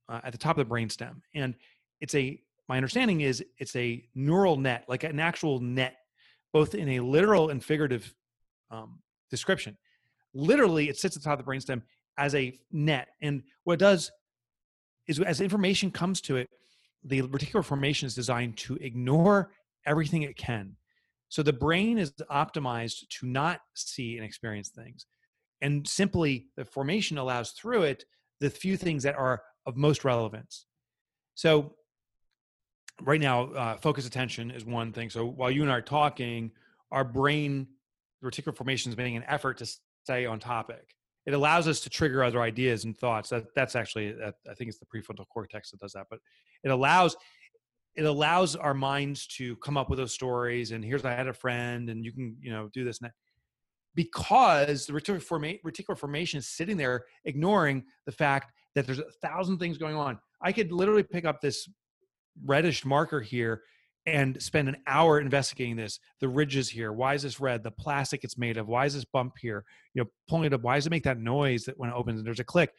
[0.10, 1.56] uh, at the top of the brain stem, and
[2.02, 2.42] it's a.
[2.70, 5.96] My understanding is it's a neural net, like an actual net,
[6.52, 8.14] both in a literal and figurative
[8.72, 9.00] um,
[9.32, 9.78] description.
[10.34, 11.82] Literally, it sits at the top of the brainstem
[12.18, 13.08] as a net.
[13.22, 14.12] And what it does
[15.08, 16.50] is as information comes to it,
[17.04, 19.52] the reticular formation is designed to ignore
[19.86, 20.76] everything it can.
[21.30, 25.06] So the brain is optimized to not see and experience things.
[25.62, 28.06] And simply the formation allows through it
[28.40, 30.66] the few things that are of most relevance.
[31.36, 31.76] So
[33.04, 35.12] right now, uh, focus attention is one thing.
[35.12, 36.52] So while you and I are talking,
[36.92, 37.68] our brain,
[38.22, 39.68] the reticular formation is making an effort to
[40.04, 40.96] stay on topic
[41.28, 44.16] it allows us to trigger other ideas and thoughts that that's actually
[44.50, 46.20] i think it's the prefrontal cortex that does that but
[46.64, 47.16] it allows
[47.96, 51.34] it allows our minds to come up with those stories and here's i had a
[51.34, 53.14] friend and you can you know do this and that
[53.94, 59.12] because the reticular, forma- reticular formation is sitting there ignoring the fact that there's a
[59.22, 60.20] thousand things going on.
[60.42, 61.68] I could literally pick up this
[62.46, 63.62] reddish marker here
[64.06, 66.00] and spend an hour investigating this.
[66.22, 66.94] The ridges here.
[66.94, 67.64] Why is this red?
[67.64, 68.68] The plastic it's made of.
[68.68, 69.66] Why is this bump here?
[69.94, 70.62] You know pulling it up.
[70.62, 72.72] Why does it make that noise that when it opens and there's a click?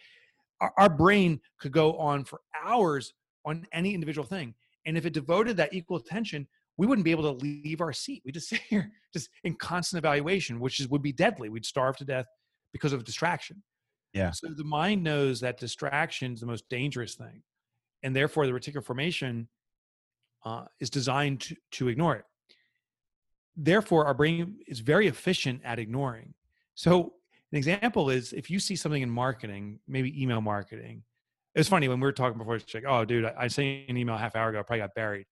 [0.60, 3.12] Our, our brain could go on for hours
[3.44, 4.54] on any individual thing
[4.86, 6.46] and if it devoted that equal attention
[6.76, 8.22] we wouldn't be able to leave our seat.
[8.24, 11.48] We just sit here just in constant evaluation which is would be deadly.
[11.48, 12.26] We'd starve to death
[12.72, 13.62] because of distraction
[14.12, 14.30] Yeah.
[14.30, 17.42] So the mind knows that distraction is the most dangerous thing,
[18.02, 19.48] and therefore the reticular formation
[20.44, 22.24] uh, is designed to, to ignore it.
[23.56, 26.32] Therefore, our brain is very efficient at ignoring.
[26.74, 27.14] So
[27.52, 31.02] an example is if you see something in marketing, maybe email marketing.
[31.54, 32.56] It's funny when we were talking before.
[32.56, 34.60] It's like, oh, dude, I, I sent an email half hour ago.
[34.60, 35.26] I probably got buried.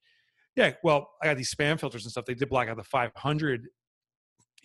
[0.56, 2.24] Yeah, well, I got these spam filters and stuff.
[2.24, 3.68] They did block out the 500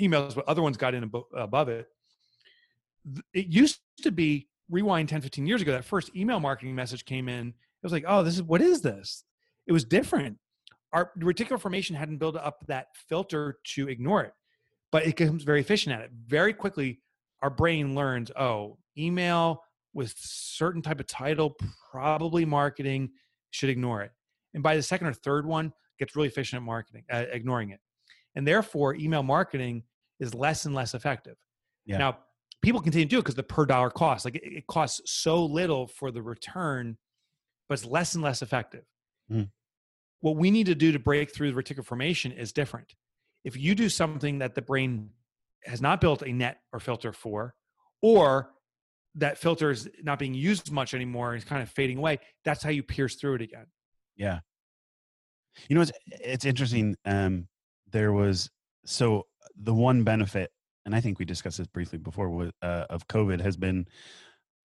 [0.02, 1.88] emails, but other ones got in above it.
[3.34, 5.72] It used to be rewind 10, 15 years ago.
[5.72, 7.50] That first email marketing message came in.
[7.50, 9.24] It was like, oh, this is what is this?
[9.68, 10.38] It was different.
[10.94, 14.34] Our reticular formation hadn't built up that filter to ignore it,
[14.92, 16.12] but it becomes very efficient at it.
[16.28, 17.02] Very quickly,
[17.42, 21.56] our brain learns, oh, email with certain type of title,
[21.92, 23.10] probably marketing,
[23.52, 24.12] should ignore it.
[24.54, 27.80] And by the second or third one, gets really efficient at marketing, uh, ignoring it.
[28.36, 29.84] And therefore, email marketing
[30.20, 31.36] is less and less effective.
[31.86, 31.98] Yeah.
[31.98, 32.18] Now,
[32.62, 35.44] people continue to do it because the per dollar cost, like it, it, costs so
[35.44, 36.98] little for the return,
[37.68, 38.84] but it's less and less effective.
[39.32, 39.50] Mm.
[40.20, 42.94] What we need to do to break through the reticular formation is different.
[43.44, 45.10] If you do something that the brain
[45.66, 47.56] has not built a net or filter for,
[48.02, 48.52] or
[49.16, 52.70] that filter is not being used much anymore, it's kind of fading away, that's how
[52.70, 53.66] you pierce through it again.
[54.16, 54.40] Yeah.
[55.68, 56.96] You know, it's it's interesting.
[57.06, 57.48] Um,
[57.92, 58.50] there was
[58.86, 59.26] so
[59.62, 60.52] the one benefit,
[60.86, 63.88] and I think we discussed this briefly before, was, uh, of COVID has been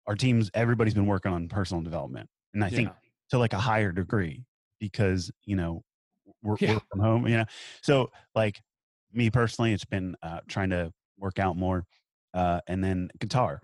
[0.08, 0.50] our teams.
[0.54, 2.76] Everybody's been working on personal development, and I yeah.
[2.76, 2.90] think
[3.30, 4.46] to like a higher degree
[4.80, 5.84] because you know
[6.44, 6.74] we're, yeah.
[6.74, 7.28] we're from home.
[7.28, 7.46] You know,
[7.82, 8.62] so like
[9.14, 11.86] me personally, it's been uh, trying to work out more,
[12.34, 13.62] uh, and then guitar.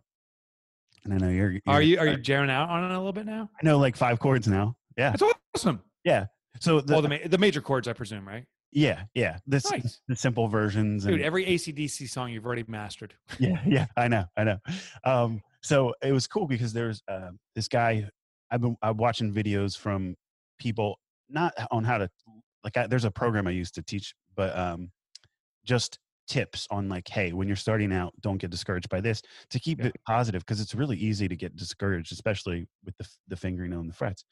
[1.03, 3.13] And I know you're, you're are you are you jamming out on it a little
[3.13, 3.49] bit now?
[3.61, 4.75] I know like five chords now.
[4.97, 5.23] Yeah, it's
[5.55, 5.81] awesome.
[6.03, 6.25] Yeah.
[6.59, 8.45] So the, well, the, ma- the major chords, I presume, right?
[8.71, 9.37] Yeah, yeah.
[9.45, 9.99] This nice.
[10.07, 11.03] the simple versions.
[11.03, 13.13] Dude, and, every ACDC song you've already mastered.
[13.39, 13.87] yeah, yeah.
[13.97, 14.57] I know, I know.
[15.03, 18.07] Um, so it was cool because there's uh, this guy.
[18.49, 20.15] I've been I'm watching videos from
[20.57, 22.09] people, not on how to
[22.63, 22.77] like.
[22.77, 24.91] I, there's a program I used to teach, but um,
[25.65, 29.21] just tips on like, hey, when you're starting out, don't get discouraged by this.
[29.49, 29.87] To keep yeah.
[29.87, 33.87] it positive, because it's really easy to get discouraged, especially with the the fingering on
[33.87, 34.23] the frets.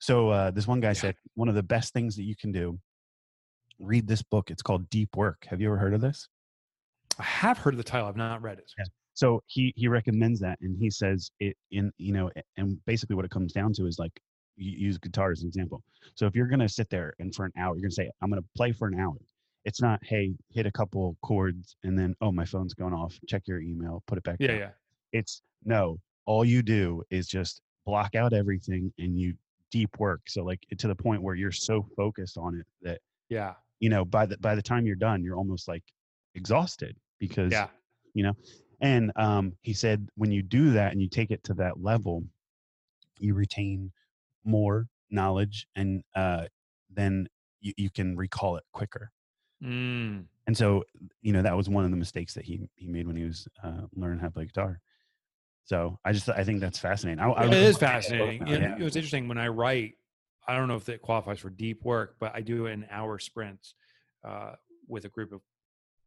[0.00, 0.94] So uh, this one guy yeah.
[0.94, 2.78] said one of the best things that you can do.
[3.82, 4.50] Read this book.
[4.50, 5.44] It's called Deep Work.
[5.48, 6.28] Have you ever heard of this?
[7.18, 8.08] I have heard of the title.
[8.08, 8.70] I've not read it.
[8.78, 8.84] Yeah.
[9.14, 13.24] So he he recommends that, and he says it in you know, and basically what
[13.24, 14.12] it comes down to is like
[14.56, 15.82] you use guitar as an example.
[16.14, 18.44] So if you're gonna sit there and for an hour, you're gonna say, I'm gonna
[18.56, 19.16] play for an hour.
[19.64, 23.18] It's not, hey, hit a couple chords and then oh my phone's going off.
[23.28, 24.36] Check your email, put it back.
[24.40, 24.58] Yeah, down.
[24.58, 24.70] yeah.
[25.12, 25.98] It's no.
[26.24, 29.34] All you do is just block out everything and you
[29.70, 30.20] deep work.
[30.28, 34.04] So like to the point where you're so focused on it that yeah, you know,
[34.04, 35.82] by the by the time you're done, you're almost like
[36.36, 37.66] exhausted because yeah,
[38.14, 38.32] you know.
[38.80, 42.22] And um, he said when you do that and you take it to that level,
[43.18, 43.90] you retain
[44.44, 46.44] more knowledge and uh,
[46.94, 47.26] then
[47.60, 49.10] you, you can recall it quicker.
[49.62, 50.26] Mm.
[50.46, 50.84] And so,
[51.20, 53.48] you know, that was one of the mistakes that he he made when he was
[53.64, 54.78] uh, learning how to play guitar.
[55.64, 57.18] So I just I think that's fascinating.
[57.18, 58.46] I, I it is fascinating.
[58.46, 58.76] It, yeah.
[58.76, 59.94] it was interesting when I write.
[60.46, 63.74] I don't know if that qualifies for deep work, but I do an hour sprints
[64.24, 64.52] uh,
[64.88, 65.40] with a group of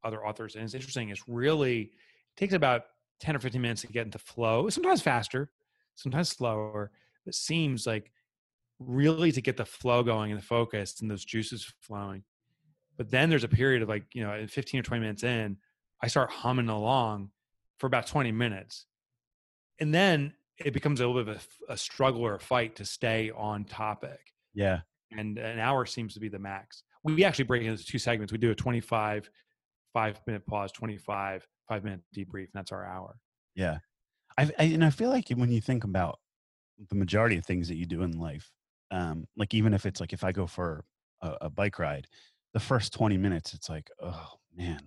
[0.03, 1.09] other authors, and it's interesting.
[1.09, 2.83] It's really it takes about
[3.19, 4.69] ten or fifteen minutes to get into flow.
[4.69, 5.51] Sometimes faster,
[5.95, 6.91] sometimes slower.
[7.25, 8.11] It seems like
[8.79, 12.23] really to get the flow going and the focus and those juices flowing.
[12.97, 15.57] But then there's a period of like you know, fifteen or twenty minutes in,
[16.01, 17.31] I start humming along
[17.79, 18.85] for about twenty minutes
[19.79, 22.85] and then it becomes a little bit of a, a, struggle or a fight to
[22.85, 24.19] stay on topic.
[24.53, 24.79] Yeah.
[25.11, 26.83] And an hour seems to be the max.
[27.03, 28.31] We actually break into two segments.
[28.31, 29.29] We do a 25,
[29.93, 33.17] five minute pause, 25, five minute debrief, and that's our hour.
[33.55, 33.79] Yeah.
[34.37, 36.19] I, I and I feel like when you think about
[36.89, 38.51] the majority of things that you do in life,
[38.91, 40.83] um, like even if it's like if I go for
[41.21, 42.07] a, a bike ride,
[42.53, 44.79] the first 20 minutes, it's like, oh man,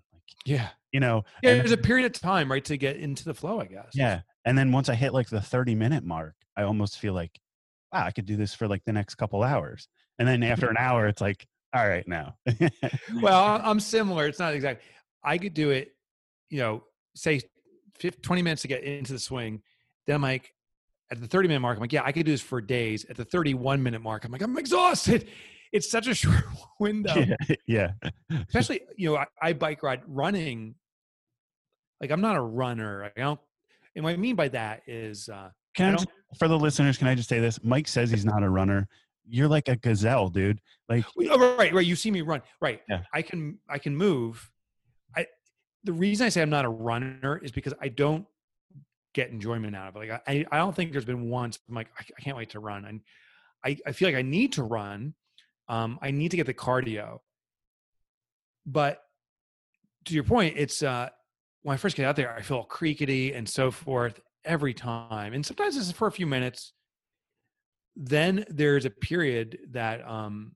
[0.44, 3.60] yeah, you know, yeah, there's a period of time, right, to get into the flow,
[3.60, 3.90] I guess.
[3.94, 4.20] Yeah.
[4.44, 7.38] And then once I hit like the 30 minute mark, I almost feel like,
[7.92, 9.88] wow, I could do this for like the next couple hours.
[10.18, 12.36] And then after an hour, it's like, all right, now.
[13.22, 14.26] well, I'm similar.
[14.26, 14.82] It's not exact.
[15.22, 15.92] I could do it,
[16.48, 16.82] you know,
[17.14, 17.40] say
[17.98, 19.62] 50, 20 minutes to get into the swing.
[20.06, 20.52] Then I'm like,
[21.10, 23.04] at the 30 minute mark, I'm like, yeah, I could do this for days.
[23.08, 25.28] At the 31 minute mark, I'm like, I'm exhausted.
[25.72, 26.44] It's such a short
[26.80, 27.14] window.
[27.14, 27.56] Yeah.
[27.66, 28.10] yeah.
[28.48, 30.74] Especially, you know, I, I, bike ride running.
[32.00, 33.04] Like I'm not a runner.
[33.04, 33.40] I don't
[33.98, 36.06] and what I mean by that is, uh, can I, just,
[36.38, 37.64] for the listeners, can I just say this?
[37.64, 38.86] Mike says he's not a runner.
[39.28, 40.60] You're like a gazelle, dude.
[40.88, 41.84] Like, oh, right, right.
[41.84, 42.80] You see me run, right?
[42.88, 43.02] Yeah.
[43.12, 44.50] I can, I can move.
[45.16, 45.26] I.
[45.82, 48.24] The reason I say I'm not a runner is because I don't
[49.14, 50.08] get enjoyment out of it.
[50.08, 52.60] Like I, I don't think there's been once I'm like I, I can't wait to
[52.60, 53.00] run, and
[53.64, 55.14] I, I feel like I need to run.
[55.68, 57.18] Um, I need to get the cardio,
[58.64, 59.02] but
[60.06, 61.08] to your point, it's uh,
[61.62, 65.44] when I first get out there, I feel creakety and so forth every time, and
[65.44, 66.72] sometimes this is for a few minutes.
[67.96, 70.52] Then there's a period that um,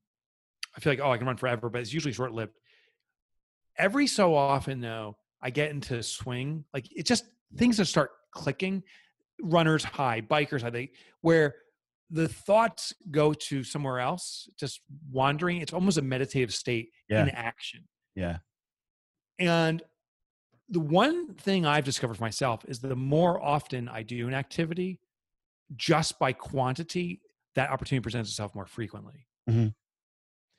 [0.76, 2.58] I feel like oh I can run forever, but it's usually short lived.
[3.76, 7.24] Every so often though, I get into swing, like it just
[7.56, 8.82] things that start clicking.
[9.42, 11.56] Runners high, bikers high, they where
[12.12, 15.56] the thoughts go to somewhere else, just wandering.
[15.58, 17.22] It's almost a meditative state Yeah.
[17.22, 17.88] in action.
[18.14, 18.38] Yeah.
[19.38, 19.82] And
[20.68, 25.00] the one thing I've discovered for myself is the more often I do an activity,
[25.74, 27.22] just by quantity,
[27.54, 29.26] that opportunity presents itself more frequently.
[29.48, 29.74] Mhm.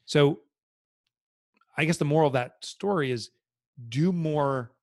[0.06, 0.42] So
[1.78, 3.30] I guess the moral of that story is
[3.90, 4.76] do more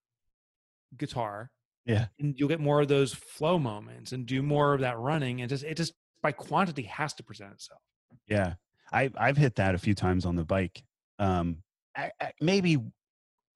[0.97, 1.53] guitar.
[1.85, 2.09] Yeah.
[2.19, 5.41] And you'll get more of those flow moments and do more of that running.
[5.41, 7.81] And just it just by quantity has to present itself.
[8.29, 8.55] Yeah,
[8.93, 10.83] I I've hit that a few times on the bike.
[11.19, 11.63] Um,
[11.97, 12.79] I, I, maybe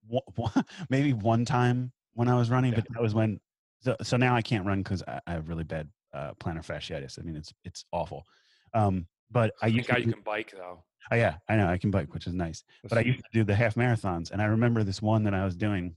[0.06, 0.22] one,
[0.90, 2.80] maybe one time when I was running, Yeah.
[2.80, 3.40] but that was when.
[3.80, 7.18] So, so now I can't run because I, I have really bad uh, plantar fasciitis.
[7.18, 8.24] I mean, it's it's awful.
[8.72, 10.84] Um, but I used to you can bike though.
[11.10, 12.62] oh, yeah, I know I can bike, which is nice.
[12.88, 15.44] But I used to do the half marathons, and I remember this one that I
[15.44, 15.96] was doing.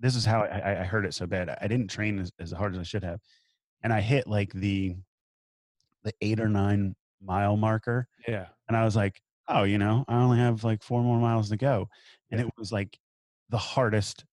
[0.00, 1.48] This is how I, I- I heard it so bad.
[1.60, 3.20] I didn't train as, as hard as I should have,
[3.82, 4.96] and I hit like the
[6.04, 8.46] the eight or nine mile marker, yeah.
[8.68, 11.56] and I was like, oh, you know, I only have like four more miles to
[11.56, 11.88] go,
[12.30, 12.46] and Yeah.
[12.46, 12.98] it was like
[13.50, 14.24] the hardest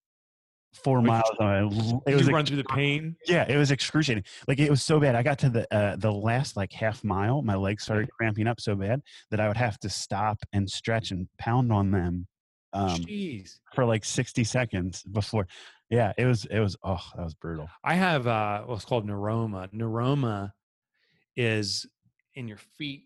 [0.84, 1.30] four Wait, miles.
[1.38, 1.62] did I-
[2.06, 3.16] It was you run through the pain.
[3.26, 4.24] yeah, it was excruciating.
[4.46, 5.14] Like it was so bad.
[5.16, 8.60] I got to the uh, the last like half mile, my legs started cramping up
[8.60, 12.26] so bad that I would have to stop and stretch and pound on them
[12.72, 13.58] um, Jeez.
[13.74, 15.48] for like sixty seconds before.
[15.90, 17.68] Yeah, it was it was oh that was brutal.
[17.82, 19.72] I have uh, what's called neuroma.
[19.74, 20.52] Neuroma
[21.36, 21.86] is
[22.34, 23.04] in your feet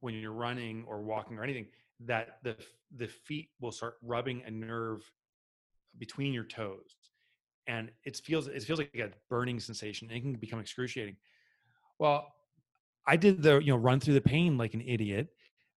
[0.00, 1.66] when you're running or walking or anything.
[2.00, 2.56] That the
[2.96, 5.02] the feet will start rubbing a nerve
[5.98, 6.96] between your toes,
[7.66, 10.08] and it feels it feels like a burning sensation.
[10.08, 11.16] And it can become excruciating.
[11.98, 12.32] Well,
[13.06, 15.28] I did the you know run through the pain like an idiot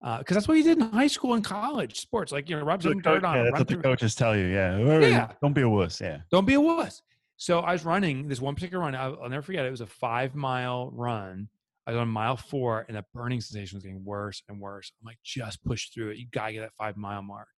[0.02, 2.32] uh, because that's what you did in high school and college sports.
[2.32, 3.36] Like you know, rub some dirt on.
[3.36, 4.46] yeah, it, that's what the coaches tell you.
[4.46, 5.32] Yeah, "Hey, Yeah.
[5.42, 6.00] don't be a wuss.
[6.00, 7.02] Yeah, don't be a wuss.
[7.36, 8.94] So I was running this one particular run.
[8.94, 9.66] I'll, I'll never forget.
[9.66, 11.48] It was a five mile run.
[11.86, 14.92] I was on mile four, and the burning sensation was getting worse and worse.
[15.00, 16.16] I'm like, just push through it.
[16.16, 17.48] You gotta get that five mile mark.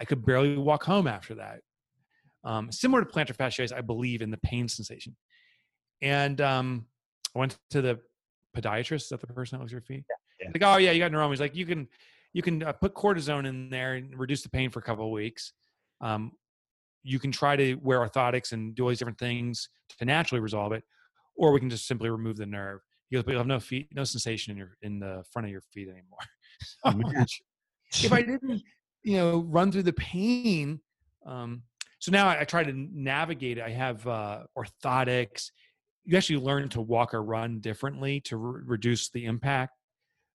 [0.00, 1.60] I could barely walk home after that.
[2.42, 5.16] Um, similar to plantar fasciitis, I believe in the pain sensation.
[6.02, 6.86] And um,
[7.34, 8.00] I went to the
[8.56, 9.02] podiatrist.
[9.02, 10.04] Is that the person that looks at your feet?
[10.40, 10.50] Yeah.
[10.52, 11.30] Like, oh yeah, you got neuroma.
[11.30, 11.88] He's like, you can
[12.32, 15.12] you can uh, put cortisone in there and reduce the pain for a couple of
[15.12, 15.52] weeks.
[16.00, 16.32] Um,
[17.04, 20.72] you can try to wear orthotics and do all these different things to naturally resolve
[20.72, 20.82] it,
[21.36, 22.80] or we can just simply remove the nerve.
[23.14, 25.52] He goes, but you'll have no feet, no sensation in your in the front of
[25.52, 26.18] your feet anymore.
[26.84, 26.92] Oh,
[28.02, 28.62] if I didn't,
[29.02, 30.80] you know, run through the pain,
[31.26, 31.62] um,
[31.98, 33.60] so now I, I try to navigate.
[33.60, 35.50] I have uh, orthotics.
[36.04, 39.72] You actually learn to walk or run differently to re- reduce the impact.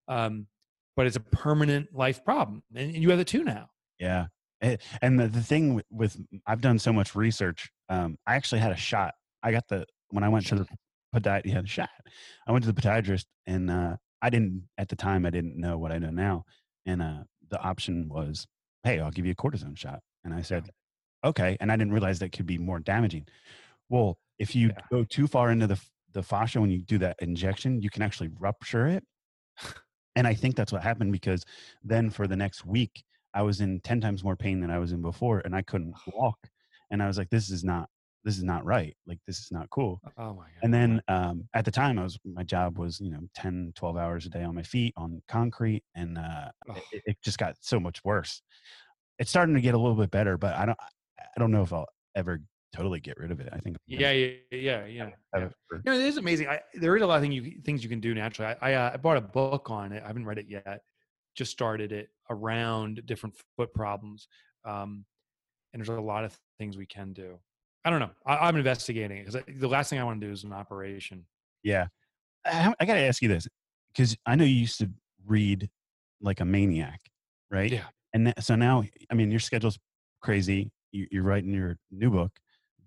[0.07, 0.47] Um,
[0.95, 3.69] but it's a permanent life problem, and, and you have it too now.
[3.99, 4.27] Yeah.
[4.61, 7.71] Eh, And the, the thing with, with I've done so much research.
[7.89, 9.15] Um, I actually had a shot.
[9.41, 10.67] I got the when I went to the
[11.13, 11.41] podiatrist.
[11.45, 11.89] Yeah, shot.
[12.47, 15.25] I went to the podiatrist, and uh, I didn't at the time.
[15.25, 16.45] I didn't know what I know now,
[16.85, 18.47] and uh, the option was,
[18.83, 20.69] "Hey, I'll give you a cortisone shot." And I said,
[21.23, 23.27] "Okay," and I didn't realize that could be more damaging.
[23.89, 24.81] Well, if you Yeah.
[24.91, 25.81] go too far into the
[26.13, 29.05] the fascia when you do that injection, you can actually rupture it.
[30.15, 31.45] And I think that's what happened because
[31.83, 34.91] then for the next week, I was in 10 times more pain than I was
[34.91, 36.49] in before and I couldn't walk.
[36.91, 37.89] And I was like, this is not,
[38.23, 38.95] this is not right.
[39.07, 40.01] Like, this is not cool.
[40.17, 40.59] Oh my god!
[40.63, 43.97] And then um, at the time, I was, my job was, you know, 10, 12
[43.97, 45.83] hours a day on my feet on concrete.
[45.95, 46.49] And uh,
[46.91, 48.41] it, it just got so much worse.
[49.17, 50.77] It's starting to get a little bit better, but I don't,
[51.19, 52.41] I don't know if I'll ever
[52.73, 53.49] totally get rid of it.
[53.51, 53.77] I think.
[53.87, 55.09] Yeah, yeah, yeah, yeah.
[55.33, 55.45] yeah.
[55.45, 56.47] it You know, it is amazing.
[56.47, 58.55] I, there is a lot of thing you, things you can do naturally.
[58.61, 60.03] I, I, uh, I bought a book on it.
[60.03, 60.81] I haven't read it yet.
[61.35, 64.27] Just started it around different foot problems,
[64.65, 65.05] um,
[65.71, 67.39] and there's a lot of things we can do.
[67.85, 68.11] I don't know.
[68.25, 71.25] I, I'm investigating it because the last thing I want to do is an operation.
[71.63, 71.87] Yeah.
[72.45, 73.47] I, I got to ask you this
[73.93, 74.89] because I know you used to
[75.25, 75.69] read
[76.21, 76.99] like a maniac,
[77.49, 77.71] right?
[77.71, 77.85] Yeah.
[78.13, 79.79] And that, so now, I mean, your schedule's
[80.21, 80.71] crazy.
[80.91, 82.31] You, you're writing your new book.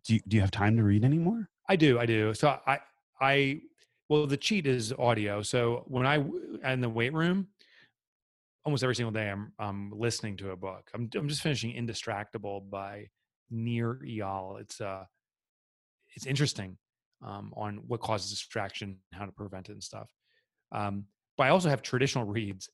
[0.04, 1.48] Do you, do you have time to read anymore?
[1.68, 2.34] I do, I do.
[2.34, 2.80] So I,
[3.20, 3.60] I,
[4.08, 5.42] well, the cheat is audio.
[5.42, 6.16] So when I
[6.70, 7.46] in the weight room,
[8.64, 10.90] almost every single day, I'm I'm listening to a book.
[10.92, 13.08] I'm I'm just finishing Indistractable by
[13.52, 14.60] Nir Eyal.
[14.60, 15.04] It's uh,
[16.16, 16.78] it's interesting.
[17.24, 20.10] um, on what causes distraction, how to prevent it, and stuff.
[20.72, 21.04] Um,
[21.36, 22.68] but I also have traditional reads.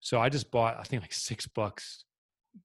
[0.00, 2.04] So I just bought, I think, like six books.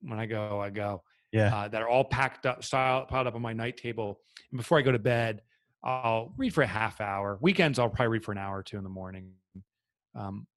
[0.02, 1.04] When I go, I go.
[1.32, 1.56] Yeah.
[1.56, 4.20] Uh, that are all packed up, style, piled up on my night table.
[4.52, 5.42] And before I go to bed,
[5.84, 7.38] I'll read for a half hour.
[7.42, 9.32] Weekends, I'll probably read for an hour or two in the morning.
[10.16, 10.48] Um,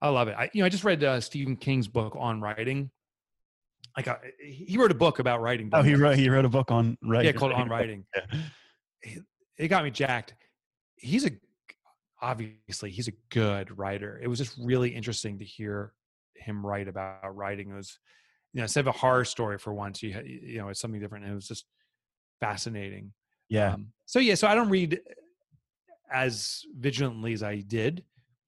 [0.00, 0.36] I love it.
[0.38, 2.90] I, you know, I just read uh, Stephen King's book on writing.
[3.96, 5.70] Like, uh, he wrote a book about writing.
[5.72, 7.26] Oh, he wrote he wrote a book on writing.
[7.26, 8.04] Yeah, called On Writing.
[8.14, 9.16] Yeah.
[9.58, 10.34] It got me jacked.
[10.96, 11.32] He's a
[12.22, 14.18] obviously he's a good writer.
[14.22, 15.92] It was just really interesting to hear
[16.34, 17.70] him write about writing.
[17.70, 17.98] It was,
[18.52, 21.24] you know, instead of a horror story for once, you you know, it's something different.
[21.24, 21.66] And it was just
[22.40, 23.12] fascinating.
[23.48, 23.74] Yeah.
[23.74, 25.00] Um, so yeah, so I don't read
[26.12, 28.04] as vigilantly as I did,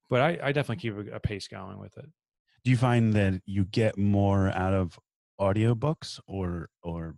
[0.08, 2.06] but I, I definitely keep a, a pace going with it.
[2.64, 4.98] Do you find that you get more out of
[5.42, 7.16] audiobooks or or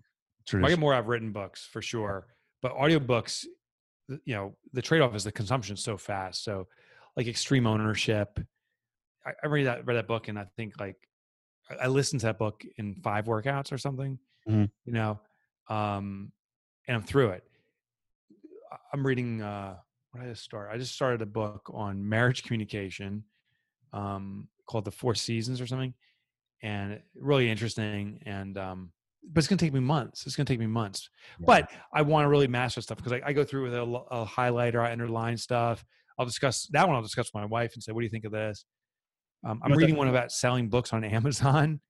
[0.53, 2.27] I get more out of written books for sure,
[2.62, 3.45] but audiobooks,
[4.09, 6.43] you know, the trade off is the consumption so fast.
[6.45, 6.68] So,
[7.16, 8.39] like extreme ownership,
[9.27, 10.97] I, I read that read that book, and I think like
[11.81, 14.18] I- listened to that book in five workouts or something.
[14.49, 14.70] Mhm.
[14.85, 15.20] You know,
[15.68, 16.33] um,
[16.87, 17.45] and I'm through it.
[18.93, 19.41] I'm reading.
[19.43, 19.77] Uh,
[20.11, 20.70] what did I just start?
[20.72, 23.25] I just started a book on marriage communication,
[23.93, 25.95] um, called The Four Seasons or something,
[26.63, 28.21] and really interesting.
[28.27, 28.93] And um,
[29.33, 30.27] but it's gonna take me months.
[30.27, 31.09] It's gonna take me months.
[31.39, 31.45] Yeah.
[31.47, 34.81] But I want to really master stuff because I, I go through with a highlighter.
[34.81, 35.85] I underline stuff.
[36.19, 36.97] I'll discuss that one.
[36.97, 38.65] I'll discuss with my wife and say, "What do you think of this?"
[39.47, 41.81] Um, I'm know what reading one about selling books on Amazon.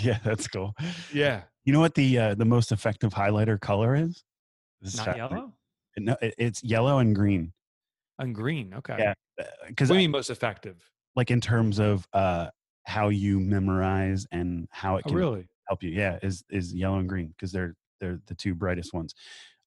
[0.00, 0.72] yeah, that's cool.
[1.12, 4.22] Yeah, You know what the uh, the most effective highlighter color is?
[4.80, 5.52] This not yellow.
[5.98, 7.52] No, it, it's yellow and green.
[8.20, 8.74] On green.
[8.74, 8.96] Okay.
[8.98, 9.14] Yeah,
[9.66, 10.76] Because What do you mean most effective?
[11.16, 12.48] like in terms of uh,
[12.84, 15.48] how you memorize and how it Oh, can really?
[15.68, 15.90] help you.
[15.90, 19.14] Yeah, is is yellow and green because they're they're the two brightest ones.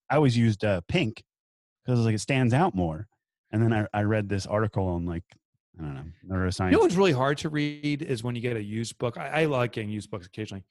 [0.09, 1.23] I always used uh, pink
[1.85, 3.07] because like it stands out more.
[3.51, 5.23] And then I, I read this article on like
[5.79, 6.71] I don't know neuroscience.
[6.71, 9.17] You know what's really hard to read is when you get a used book.
[9.17, 10.63] I, I like getting used books occasionally,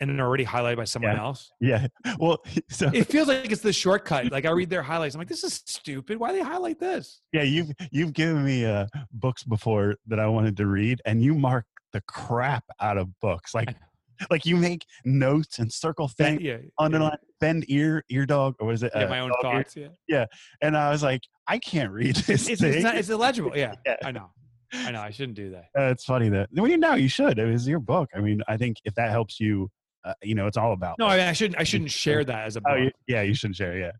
[0.00, 1.20] and then they're already highlighted by someone Yeah.
[1.22, 1.52] else.
[1.60, 1.86] yeah,
[2.18, 4.30] well, so It feels like it's the shortcut.
[4.32, 5.14] Like I read their highlights.
[5.14, 6.18] I'm like, this is stupid.
[6.18, 7.20] Why do they highlight this?
[7.32, 11.34] yeah, you've you've given me uh, books before that I wanted to read, and you
[11.34, 11.64] mark
[11.96, 13.54] the crap out of books.
[13.54, 13.74] Like
[14.30, 18.82] like you make notes and circle things, yeah, underline, bend ear, ear dog, or was
[18.82, 18.92] it?
[18.94, 19.62] yeah, uh, my own dog ear?
[19.62, 19.76] thoughts.
[20.08, 20.26] Yeah,
[20.62, 22.74] And I was like, I can't read this it's, thing.
[22.74, 23.52] it's, not, it's illegible.
[23.54, 23.96] Yeah, Yeah.
[24.04, 24.30] I know.
[24.72, 25.00] I know.
[25.00, 25.66] I shouldn't do that.
[25.78, 27.38] Uh, it's funny that well, you know you should.
[27.38, 28.10] It was your book.
[28.14, 29.70] I mean, I think if that helps you,
[30.04, 30.96] uh, you know, it's all about.
[30.98, 31.58] No, I, mean, I shouldn't.
[31.60, 32.72] I shouldn't share that as a book.
[32.76, 33.78] oh, yeah, you shouldn't share.
[33.78, 33.92] Yeah.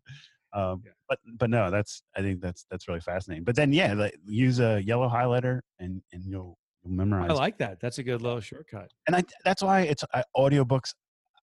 [0.53, 0.91] Um, Yeah.
[1.09, 3.45] But but no, that's I think that's that's really fascinating.
[3.45, 6.57] But then yeah, like, use a yellow highlighter and and you'll
[6.89, 7.29] memorize.
[7.29, 7.79] I like that.
[7.79, 8.91] That's a good little shortcut.
[9.07, 10.93] and I that's why it's I, audiobooks.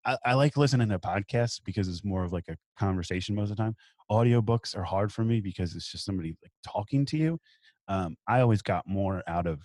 [0.07, 3.57] I, I like listening to podcasts because it's more of like a conversation most of
[3.57, 3.75] the time.
[4.11, 7.39] Audiobooks are hard for me because it's just somebody like talking to you.
[7.89, 9.61] Um, I always got more out of,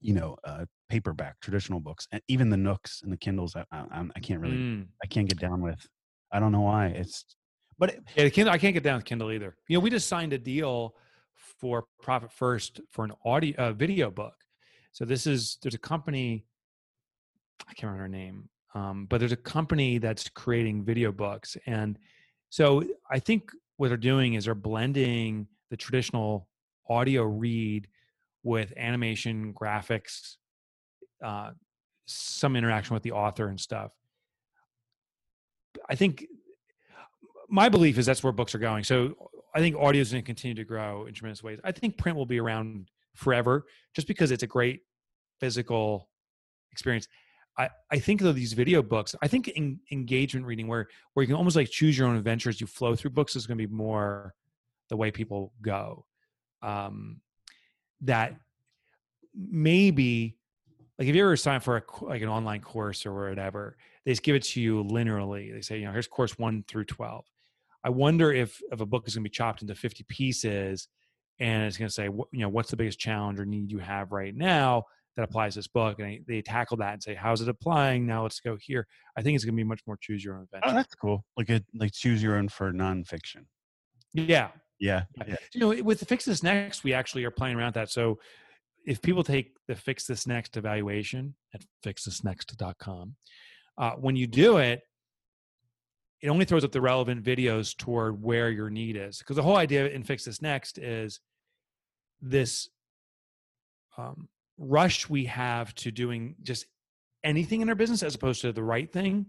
[0.00, 3.54] you know, uh, paperback traditional books, and even the Nooks and the Kindles.
[3.56, 4.86] I, I, I'm- can't really, Mm.
[5.02, 5.86] I can't get down with.
[6.32, 6.86] I don't know why.
[6.88, 7.24] It's,
[7.78, 8.52] but it, Yeah, Kindle.
[8.54, 9.56] I can't get down with Kindle either.
[9.68, 10.94] You know, we just signed a deal
[11.34, 14.34] for Profit First for an audio uh, video book.
[14.92, 16.44] So this is there's a company.
[17.68, 21.98] I can't remember her name, um, but there's a company that's creating video books, and
[22.50, 26.48] so I think what they're doing is they're blending the traditional
[26.88, 27.86] audio read
[28.42, 30.36] with animation, graphics,
[31.22, 31.50] uh,
[32.06, 33.92] some interaction with the author and stuff.
[35.88, 36.26] I think
[37.48, 38.84] my belief is that's where books are going.
[38.84, 39.14] So
[39.54, 41.58] I think audio is going to continue to grow in tremendous ways.
[41.64, 43.64] I think print will be around forever
[43.94, 44.82] just because it's a great
[45.40, 46.08] physical
[46.70, 47.08] experience.
[47.58, 51.26] I, I think though these video books, I think in, engagement reading where where you
[51.26, 53.74] can almost like choose your own adventures, you flow through books is going to be
[53.74, 54.34] more
[54.88, 56.06] the way people go.
[56.62, 57.20] Um,
[58.02, 58.36] that
[59.34, 60.36] maybe
[60.98, 64.22] like if you ever sign for a like an online course or whatever, they just
[64.22, 65.52] give it to you linearly.
[65.52, 67.24] They say, you know, here's course one through twelve.
[67.82, 70.86] I wonder if if a book is going to be chopped into fifty pieces,
[71.40, 74.12] and it's going to say, you know, what's the biggest challenge or need you have
[74.12, 74.84] right now
[75.16, 78.06] that applies this book, and they, they tackle that and say, how's it applying?
[78.06, 78.86] Now let's go here.
[79.16, 80.62] I think it's going to be much more choose your own adventure.
[80.66, 80.84] oh, adventure.
[80.84, 81.24] that's cool.
[81.36, 83.46] Like a like choose your own for nonfiction.
[84.12, 85.02] yeah, Yeah.
[85.26, 85.36] Yeah.
[85.52, 88.18] you know with the fix this next we actually are playing around with that so
[88.86, 93.16] if people take the fix this next evaluation at fixthisnext.com
[93.76, 94.82] uh, when you do it
[96.20, 99.56] it only throws up the relevant videos toward where your need is because the whole
[99.56, 101.20] idea in fix this next is
[102.20, 102.68] this
[103.96, 106.66] um, rush we have to doing just
[107.24, 109.26] anything in our business as opposed to the right thing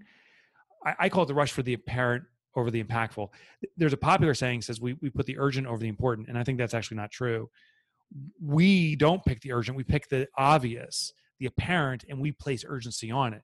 [0.86, 2.24] I, I call it the rush for the apparent
[2.56, 3.30] over the impactful.
[3.78, 6.44] There's a popular saying says we we put the urgent over the important, and I
[6.44, 7.50] think that's actually not true.
[8.42, 13.12] We don't pick the urgent; we pick the obvious, the apparent, and we place urgency
[13.12, 13.44] on it.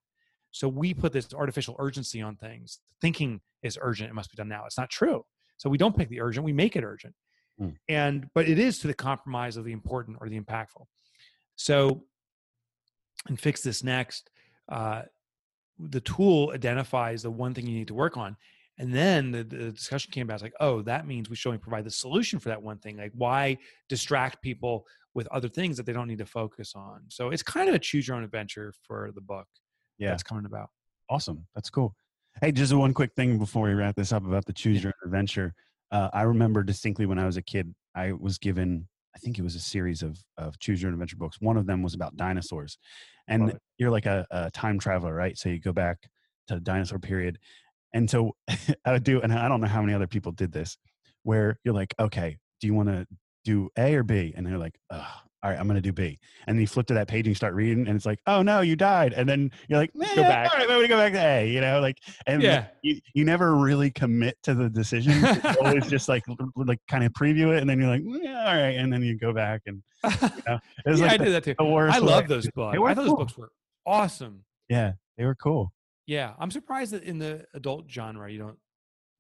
[0.52, 4.50] So we put this artificial urgency on things, thinking is urgent; it must be done
[4.50, 4.66] now.
[4.66, 5.24] It's not true.
[5.58, 7.14] So we don't pick the urgent; we make it urgent.
[7.60, 7.70] Hmm.
[7.88, 10.86] And but it is to the compromise of the important or the impactful.
[11.56, 12.04] So,
[13.28, 14.30] and fix this next.
[14.70, 15.04] Uh,
[15.80, 18.38] the tool identifies the one thing you need to work on
[18.78, 21.60] and then the, the discussion came about it's like oh that means we should only
[21.60, 23.58] provide the solution for that one thing like why
[23.90, 27.68] distract people with other things that they don't need to focus on so it's kind
[27.68, 29.48] of a choose your own adventure for the book
[29.98, 30.12] Yeah.
[30.12, 30.70] that's coming about
[31.10, 31.46] Awesome.
[31.54, 31.96] That's cool.
[32.42, 35.08] Hey, just one quick thing before we wrap this up about the choose your own
[35.10, 35.54] adventure.
[35.92, 39.44] Uh, I remember distinctly when I was a kid, I was given, I think it
[39.44, 41.38] was a series of, of choose your own adventure books.
[41.40, 42.78] One of them was about dinosaurs.
[43.28, 45.38] And you're like a, a time traveler, right?
[45.38, 45.98] So you go back
[46.48, 47.40] to the dinosaur period.
[47.94, 48.36] And so
[48.86, 50.78] I would do, and I don't know how many other people did this,
[51.24, 53.08] where you're like, okay, do you want to
[53.44, 54.34] do A or B?
[54.36, 56.18] And they're like, Ugh, all right, I'm going to do B.
[56.48, 58.42] And then you flip to that page and you start reading, and it's like, oh
[58.42, 59.14] no, you died.
[59.14, 60.52] And then you're like, Go "Eh, back.
[60.52, 63.00] All right, I'm going to go back to A, you know, like, and yeah you,
[63.14, 65.14] you never really commit to the decision.
[65.24, 66.24] It's always just like,
[66.56, 67.62] like kind of preview it.
[67.62, 68.76] And then you're like, yeah, all right.
[68.78, 71.56] And then you go back and it was yeah like i the, did that too
[71.60, 72.00] i way.
[72.00, 73.50] love those books i thought those books were
[73.88, 75.72] awesome Yeah, they were cool.
[76.08, 78.58] Yeah, I'm surprised that in the adult genre you don't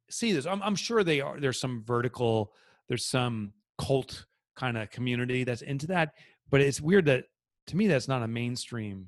[0.09, 0.45] see this.
[0.45, 1.39] I'm, I'm sure they are.
[1.39, 2.51] There's some vertical,
[2.87, 4.25] there's some cult
[4.55, 6.13] kind of community that's into that,
[6.49, 7.25] but it's weird that
[7.67, 9.07] to me that's not a mainstream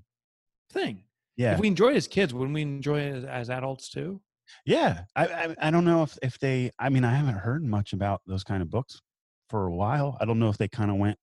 [0.72, 1.04] thing.
[1.36, 1.54] Yeah.
[1.54, 4.22] If we enjoy it as kids, wouldn't we enjoy it as, as adults too?
[4.66, 6.72] Yeah, I, I I don't know if if they.
[6.80, 9.02] I mean, I haven't heard much about those kind of books
[9.50, 10.18] for a while.
[10.20, 11.18] I don't know if they kind of went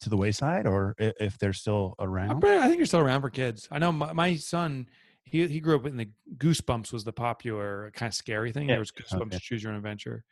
[0.00, 2.44] to the wayside or if they're still around.
[2.44, 3.68] I think you're still around for kids.
[3.70, 4.88] I know my, my son.
[5.22, 8.68] He he grew up in the Goosebumps was the popular kind of scary thing.
[8.68, 9.38] Yeah, There was Goosebumps okay.
[9.40, 10.24] Choose Your Own Adventure.